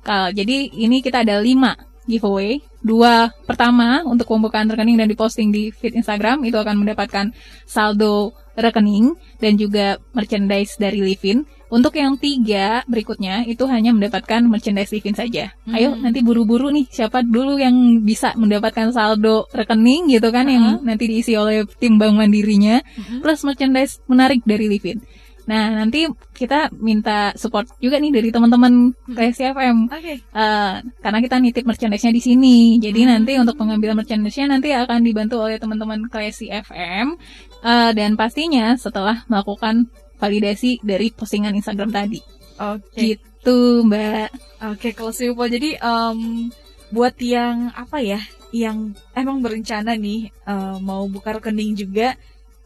[0.07, 1.75] Kal, jadi ini kita ada lima
[2.07, 2.63] giveaway.
[2.83, 7.31] Dua pertama untuk pembukaan rekening dan diposting di feed Instagram itu akan mendapatkan
[7.67, 11.43] saldo rekening dan juga merchandise dari Livin.
[11.73, 15.57] Untuk yang tiga berikutnya itu hanya mendapatkan merchandise Livin saja.
[15.73, 16.05] Ayo Hmm.
[16.05, 21.33] nanti buru-buru nih siapa dulu yang bisa mendapatkan saldo rekening gitu kan yang nanti diisi
[21.33, 23.25] oleh tim Bank Mandirinya Mm-mm.
[23.25, 25.01] plus merchandise menarik dari Livin.
[25.43, 26.07] Nah, nanti
[26.39, 29.91] kita minta support juga nih dari teman-teman Classy FM.
[29.91, 30.23] Oke.
[30.23, 32.79] Eh, karena kita nitip merchandise-nya di sini.
[32.79, 33.11] Jadi Hmm.
[33.11, 37.19] nanti untuk pengambilan merchandise-nya nanti akan dibantu oleh teman-teman Classy FM.
[37.59, 39.91] Eh, dan pastinya setelah melakukan
[40.23, 42.23] validasi dari postingan Instagram tadi.
[42.63, 43.19] Oke.
[43.19, 44.31] Gitu, Mbak.
[44.71, 46.47] Oke, kalau simple jadi em,
[46.95, 48.23] buat yang apa ya,
[48.55, 52.15] yang emang berencana nih eh, mau buka rekening juga,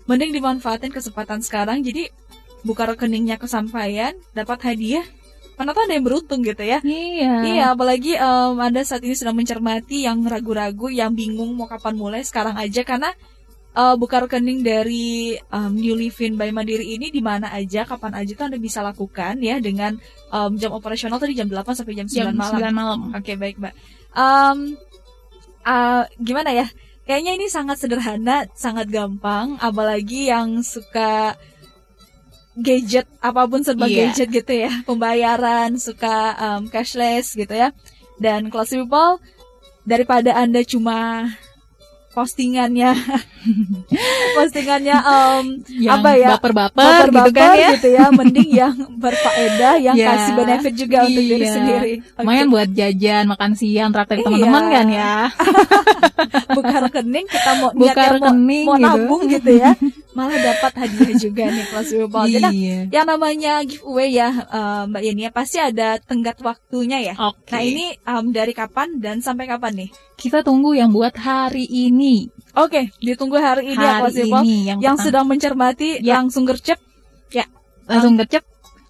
[0.04, 1.80] mending dimanfaatin kesempatan sekarang.
[1.80, 2.12] Jadi
[2.60, 5.06] buka rekeningnya kesampaian, dapat hadiah.
[5.56, 6.84] Tuh ada yang beruntung gitu ya.
[6.84, 7.34] Iya.
[7.40, 12.20] Iya, apalagi em, Anda saat ini sedang mencermati yang ragu-ragu, yang bingung mau kapan mulai
[12.20, 13.16] sekarang aja karena
[13.76, 18.32] uh, buka rekening dari um, New Livin by Mandiri ini di mana aja, kapan aja
[18.32, 20.00] tuh Anda bisa lakukan ya dengan
[20.32, 22.58] um, jam operasional tadi jam 8 sampai jam 9 Jam malam.
[22.58, 22.98] 9 malam.
[23.12, 23.74] Oke, baik, Mbak.
[24.16, 24.58] Um,
[25.62, 26.66] uh, gimana ya?
[27.06, 31.38] Kayaknya ini sangat sederhana, sangat gampang, apalagi yang suka
[32.56, 34.10] gadget apa pun serba Iya.
[34.10, 37.70] gadget gitu ya, pembayaran, suka um, cashless gitu ya.
[38.18, 39.22] Dan classy people
[39.86, 41.30] daripada Anda cuma
[42.16, 42.96] postingannya
[44.36, 47.68] postingannya um, Yang apa ya baper-baper gitu kan ya.
[47.76, 48.72] gitu ya mending yang
[49.04, 50.06] berfaedah yang Ya.
[50.10, 51.52] kasih benefit juga untuk diri Iya.
[51.52, 52.18] sendiri Oke.
[52.18, 54.24] Lumayan buat jajan, makan siang, traktir Iya.
[54.24, 55.14] teman-teman kan ya.
[56.56, 58.86] buka rekening kita mau Buka niatnya mau- rekening mau, gitu.
[58.88, 59.70] nabung gitu ya
[60.16, 62.78] malah dapat hadiah juga nih kelas people Jadi, Iya.
[62.88, 67.52] yang namanya giveaway ya eh, Mbak Yeni ya pasti ada tenggat waktunya ya Oke.
[67.52, 72.32] nah ini em, dari kapan dan sampai kapan nih kita tunggu yang buat hari ini.
[72.56, 76.16] oke ditunggu hari ini ya hari kelas people ini yang, yang sedang mencermati Ya.
[76.18, 76.80] langsung gercep
[77.86, 78.42] langsung gercep.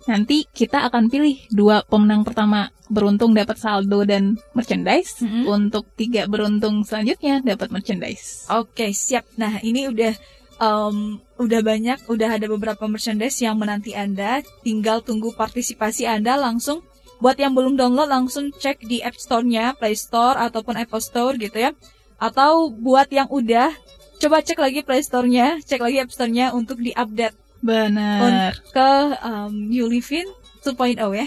[0.06, 5.18] Nanti kita akan pilih dua pemenang pertama beruntung dapat saldo dan merchandise.
[5.20, 5.44] Mm-mm.
[5.50, 8.46] Untuk tiga beruntung selanjutnya dapat merchandise.
[8.48, 9.26] Oke, siap.
[9.34, 10.14] Nah, ini udah
[10.60, 14.40] em, udah banyak, udah ada beberapa merchandise yang menanti Anda.
[14.64, 16.84] Tinggal tunggu partisipasi Anda langsung.
[17.16, 21.56] Buat yang belum download, langsung cek di App Store-nya, Play Store ataupun Apple Store gitu
[21.56, 21.72] ya.
[22.20, 23.72] Atau buat yang udah,
[24.20, 28.52] coba cek lagi Play Store-nya, cek lagi App Store-nya untuk diupdate Benar.
[28.72, 28.90] ke
[29.24, 30.28] um, New Livin
[30.60, 31.26] 2.0 ya.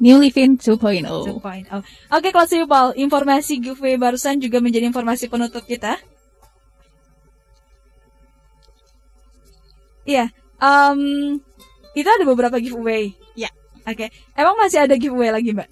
[0.00, 1.04] New Livin 2.0.
[1.04, 1.68] 2.0.
[2.16, 6.00] Oke, kelas people, informasi giveaway barusan juga menjadi informasi penutup kita.
[10.08, 11.00] Iya, um,
[11.96, 13.12] itu ada beberapa giveaway.
[13.34, 13.50] Ya.
[13.84, 15.68] Oke, emang masih ada giveaway lagi, Mbak?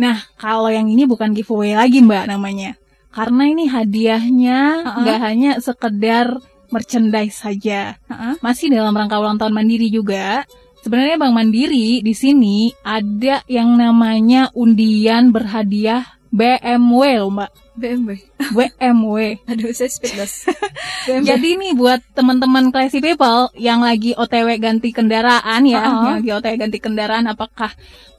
[0.00, 2.76] Nah, kalau yang ini bukan giveaway lagi Mbak namanya.
[3.10, 6.38] Karena ini hadiahnya nggak hanya sekedar
[6.70, 7.98] merchandise saja.
[8.06, 8.38] Heeh.
[8.38, 10.46] Masih dalam rangka ulang tahun Mandiri juga.
[10.80, 17.50] Sebenarnya Bank Mandiri di sini ada yang namanya undian berhadiah BMW loh Mbak.
[17.74, 18.10] BMW.
[18.56, 19.18] BMW.
[19.46, 20.46] Aduh, saya speechless.
[21.06, 21.26] BMW.
[21.26, 25.86] Jadi nih buat teman-teman classy people yang lagi OTW ganti kendaraan ya, Uh-uh.
[25.86, 27.72] yang lagi OTW ganti kendaraan apakah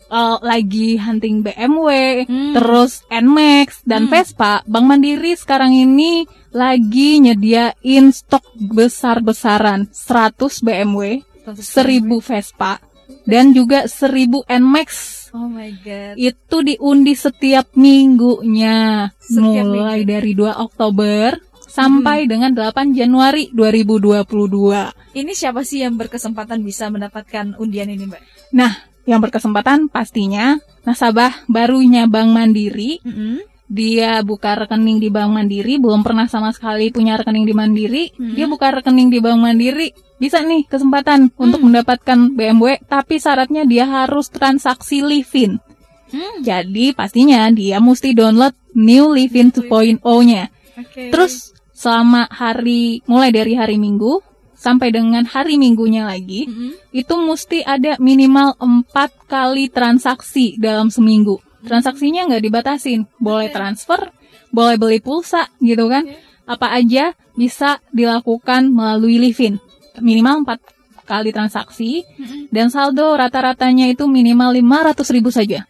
[0.10, 1.90] uh, lagi hunting BMW,
[2.28, 2.52] Hmm.
[2.52, 4.12] terus Nmax dan Hmm.
[4.12, 12.84] Vespa, Bank Mandiri sekarang ini lagi nyediain stok besar-besaran 100 BMW, 1000 Vespa
[13.28, 14.90] dan juga 1000 Nmax.
[15.32, 16.16] Oh my god.
[16.20, 20.12] Itu diundi setiap minggunya Setiap mulai minggu.
[20.12, 21.28] dari 2 Oktober
[21.72, 25.16] sampai dengan 8 Januari 2022.
[25.16, 28.52] Ini siapa sih yang berkesempatan bisa mendapatkan undian ini, Mbak?
[28.52, 28.76] Nah,
[29.08, 33.51] yang berkesempatan pastinya nasabah barunya Bank Mandiri Mm-mm.
[33.72, 38.36] Dia buka rekening di Bank Mandiri, belum pernah sama sekali punya rekening di Mandiri, Hmm.
[38.36, 43.88] dia buka rekening di Bank Mandiri, bisa nih kesempatan untuk mendapatkan BMW, tapi syaratnya dia
[43.88, 45.64] harus transaksi Livin.
[46.12, 46.44] Hmm.
[46.44, 50.52] Jadi pastinya dia mesti download New Livin 2.0-nya.
[50.76, 51.08] Oke.
[51.08, 54.20] Terus selama hari mulai dari hari Minggu
[54.52, 56.92] sampai dengan hari Minggunya lagi, Mm-mm.
[56.92, 61.40] itu mesti ada minimal empat kali transaksi dalam seminggu.
[61.62, 64.10] Transaksinya nggak dibatasin, boleh transfer,
[64.50, 66.10] boleh beli pulsa gitu kan.
[66.50, 69.62] Apa aja bisa dilakukan melalui Livin.
[70.02, 70.60] Minimal empat
[71.06, 72.08] kali transaksi
[72.50, 75.68] dan saldo rata-ratanya itu minimal 500 ribu saja.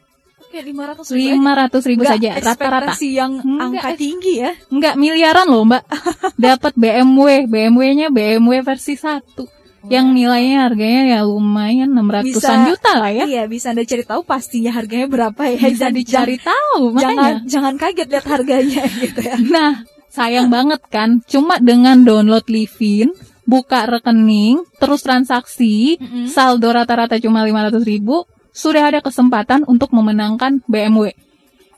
[0.52, 1.40] Oke, 500 ribu.
[1.48, 2.94] 500 ribu Nggak saja rata-rata.
[3.00, 4.52] yang Nggak angka tinggi ya.
[4.68, 5.84] Enggak miliaran loh mbak.
[6.52, 13.10] Dapat BMW, BMW-nya BMW versi 1 yang nilainya harganya ya lumayan 600-an Bisa- juta lah
[13.10, 13.26] ya.
[13.26, 15.58] Iya, bisa Anda cari tahu pastinya harganya berapa ya.
[15.74, 17.50] Bisa Dan dicari tahu Jangan makanya.
[17.50, 19.36] jangan kaget lihat harganya gitu ya.
[19.42, 19.72] Nah,
[20.12, 23.16] sayang banget kan, cuma dengan download Livin,
[23.48, 31.16] buka rekening, terus transaksi, saldo rata-rata cuma 500 ribu, sudah ada kesempatan untuk memenangkan BMW.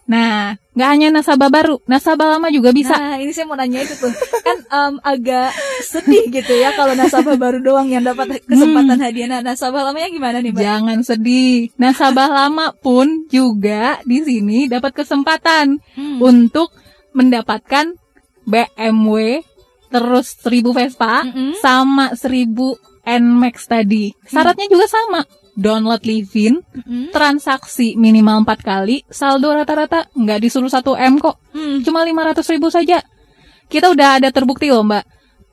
[0.04, 2.92] Nah, nggak hanya nasabah baru, nasabah lama juga bisa.
[2.92, 4.12] Nah, ini saya mau nanya itu tuh.
[4.44, 9.32] Kan em, agak sedih gitu ya kalau nasabah baru doang yang dapat kesempatan hadiah.
[9.32, 10.60] Nah, nasabah lamanya gimana nih, Mbak?
[10.60, 16.20] Jangan sedih, nasabah lama pun juga di sini dapat kesempatan Hmm.
[16.20, 16.76] untuk
[17.16, 17.96] mendapatkan
[18.44, 19.40] BMW,
[19.88, 21.56] terus 1000 Vespa, Mm-mm.
[21.64, 24.12] sama 1000 Nmax tadi.
[24.26, 25.22] Syaratnya juga sama.
[25.54, 27.14] Download Livin, Mm-mm.
[27.14, 31.38] transaksi minimal 4 kali, saldo rata-rata nggak disuruh 1 M kok.
[31.54, 31.86] Hmm.
[31.86, 33.06] Cuma 500 ribu saja.
[33.70, 35.06] Kita udah ada terbukti loh mbak.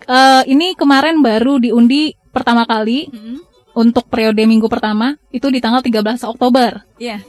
[0.09, 3.37] Eh, ini kemarin baru diundi pertama kali Mm-mm.
[3.77, 6.81] untuk periode minggu pertama, itu di tanggal 13 Oktober.
[6.97, 7.21] Iya.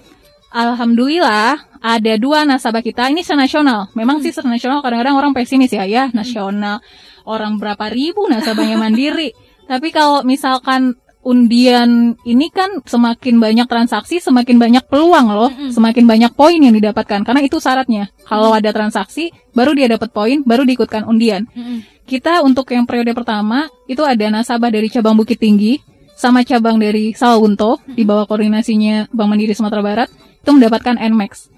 [0.52, 3.92] Alhamdulillah ada dua nasabah kita ini senasional.
[3.96, 6.84] Memang sih senasional kadang-kadang orang pesimis ya, ya nasional
[7.28, 9.32] orang berapa ribu nasabahnya mandiri.
[9.72, 16.32] Tapi kalau misalkan undian ini kan semakin banyak transaksi, semakin banyak peluang loh, semakin banyak
[16.34, 17.22] poin yang didapatkan.
[17.22, 18.10] Karena itu syaratnya.
[18.26, 21.46] Kalau ada transaksi, baru dia dapat poin, baru diikutkan undian.
[22.06, 25.80] Kita untuk yang periode pertama itu ada nasabah dari cabang Bukit Tinggi
[26.18, 30.10] sama cabang dari Sawunto di bawah koordinasinya Bank Mandiri Sumatera Barat
[30.42, 31.50] itu mendapatkan Nmax.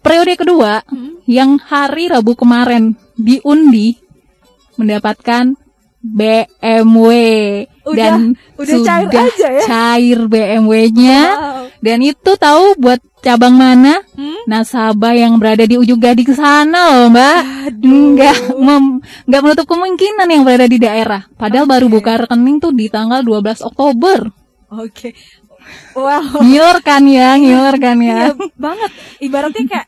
[0.00, 0.80] Periode kedua
[1.26, 3.98] yang hari Rabu kemarin diundi
[4.80, 5.54] mendapatkan
[6.00, 7.10] BMW
[7.84, 8.12] Udah- dan
[8.56, 9.62] udah cair sudah aja ya?
[9.64, 11.62] cair BMW-nya Wow.
[11.80, 14.00] dan itu tahu buat cabang mana?
[14.16, 14.40] Hmm?
[14.48, 17.40] Nasabah yang berada di ujung gading sana loh, Mbak.
[17.84, 18.36] Enggak
[19.28, 21.28] enggak menutup kemungkinan yang berada di daerah.
[21.36, 24.24] Padahal baru buka rekening tuh di tanggal 12 Oktober.
[24.72, 25.12] Oke.
[25.92, 26.40] Wow.
[26.40, 28.32] Ngiler kan ya, ngiler kan ya.
[28.32, 28.90] Iya banget.
[29.20, 29.86] Ibaratnya kayak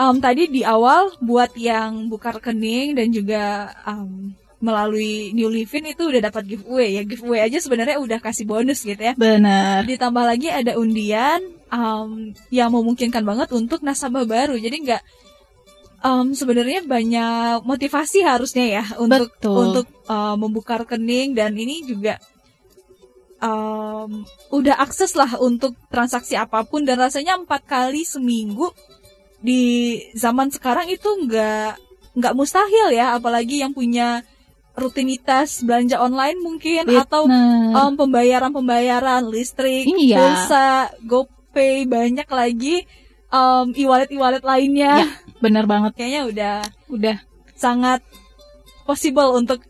[0.00, 3.44] um, tadi di awal buat yang buka rekening dan juga
[3.84, 4.32] um,
[4.62, 7.02] melalui New Livin itu udah dapat giveaway ya.
[7.02, 9.18] Giveaway aja sebenarnya udah kasih bonus gitu ya.
[9.18, 9.82] Benar.
[9.84, 14.54] Ditambah lagi ada undian um, yang memungkinkan banget untuk nasabah baru.
[14.54, 15.02] Jadi nggak
[16.06, 19.58] um, sebenarnya banyak motivasi harusnya ya untuk Betul.
[19.58, 22.22] untuk uh, membuka rekening dan ini juga
[23.42, 28.70] um, udah akses lah untuk transaksi apa pun dan rasanya empat kali seminggu
[29.42, 31.74] di zaman sekarang itu nggak
[32.14, 34.22] nggak mustahil ya apalagi yang punya
[34.72, 37.76] rutinitas belanja online mungkin atau Benar.
[37.78, 40.16] um, pembayaran-pembayaran listrik, Iya.
[40.16, 40.68] pulsa,
[41.02, 42.88] GoPay, banyak lagi
[43.28, 45.04] um, e-wallet e-wallet lainnya.
[45.04, 45.08] Ya,
[45.38, 45.92] benar banget.
[45.94, 46.56] Kayaknya udah
[46.88, 47.16] Udah
[47.52, 48.00] sangat
[48.82, 49.60] possible untuk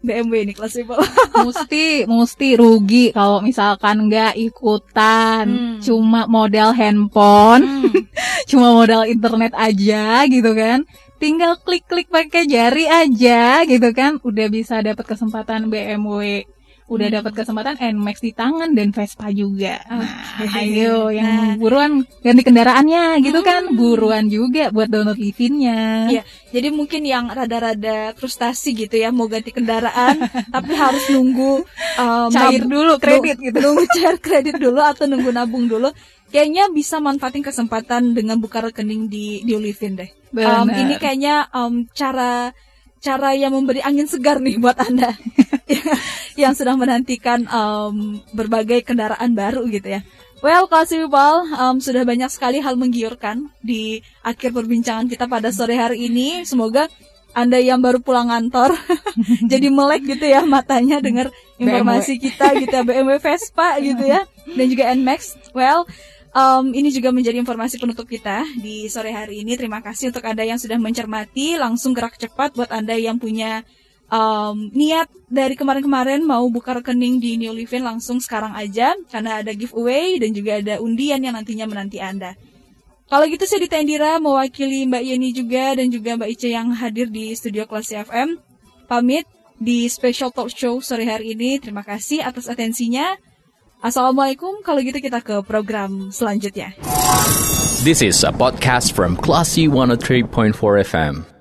[0.00, 1.00] BMW ini classifiable.
[1.48, 5.80] mesti mesti rugi kalau misalkan nggak ikutan Hmm.
[5.80, 7.64] cuma modal handphone
[8.50, 10.84] cuma modal internet aja gitu kan
[11.24, 16.44] tinggal klik-klik pakai jari aja gitu kan udah bisa dapat kesempatan BMW
[16.84, 17.16] udah Hmm.
[17.16, 20.04] dapat kesempatan Nmax di tangan dan Vespa juga nah,
[20.36, 20.52] Oke.
[20.60, 21.48] ayo yang Nah.
[21.56, 21.56] Hmm.
[21.56, 26.22] buruan ganti kendaraannya gitu kan buruan juga buat download livinnya Iya,
[26.52, 31.64] jadi mungkin yang rada-rada frustasi gitu ya mau ganti kendaraan tapi harus nunggu
[31.96, 33.56] um, Cair dulu kredit gitu.
[33.64, 35.88] Nunggu cair kredit dulu atau nunggu nabung dulu.
[36.32, 40.10] Kayaknya bisa manfaatin kesempatan dengan buka rekening di di Olivin deh.
[40.34, 42.50] Um, ini kayaknya um, cara
[42.98, 45.12] cara yang memberi angin segar nih buat anda
[46.42, 50.02] yang sedang menantikan um, berbagai kendaraan baru gitu ya.
[50.44, 55.72] Well, Classy People, um, sudah banyak sekali hal menggiurkan di akhir perbincangan kita pada sore
[55.72, 56.44] hari ini.
[56.44, 56.84] Semoga
[57.32, 58.78] anda yang baru pulang kantor
[59.52, 64.22] jadi melek gitu ya matanya dengar informasi kita gitu ya BMW Vespa gitu ya
[64.54, 65.52] dan juga Nmax.
[65.56, 65.84] Well,
[66.34, 69.54] Um, ini juga menjadi informasi penutup kita di sore hari ini.
[69.54, 71.54] Terima kasih untuk Anda yang sudah mencermati.
[71.54, 73.62] Langsung gerak cepat buat Anda yang punya
[74.10, 78.98] um, niat dari kemarin-kemarin mau buka rekening di New Livin langsung sekarang aja.
[79.14, 82.34] Karena ada giveaway dan juga ada undian yang nantinya menanti Anda.
[83.06, 87.14] Kalau gitu saya Dita Indira mewakili Mbak Yeni juga dan juga Mbak Ice yang hadir
[87.14, 88.42] di studio kelas FM.
[88.90, 89.22] Pamit
[89.62, 91.62] di special talk show sore hari ini.
[91.62, 93.14] Terima kasih atas atensinya.
[93.84, 94.64] Assalamualaikum.
[94.64, 96.72] Kalau gitu kita ke program selanjutnya.
[97.84, 100.56] This is a podcast from Classy 103.4
[100.88, 101.33] FM.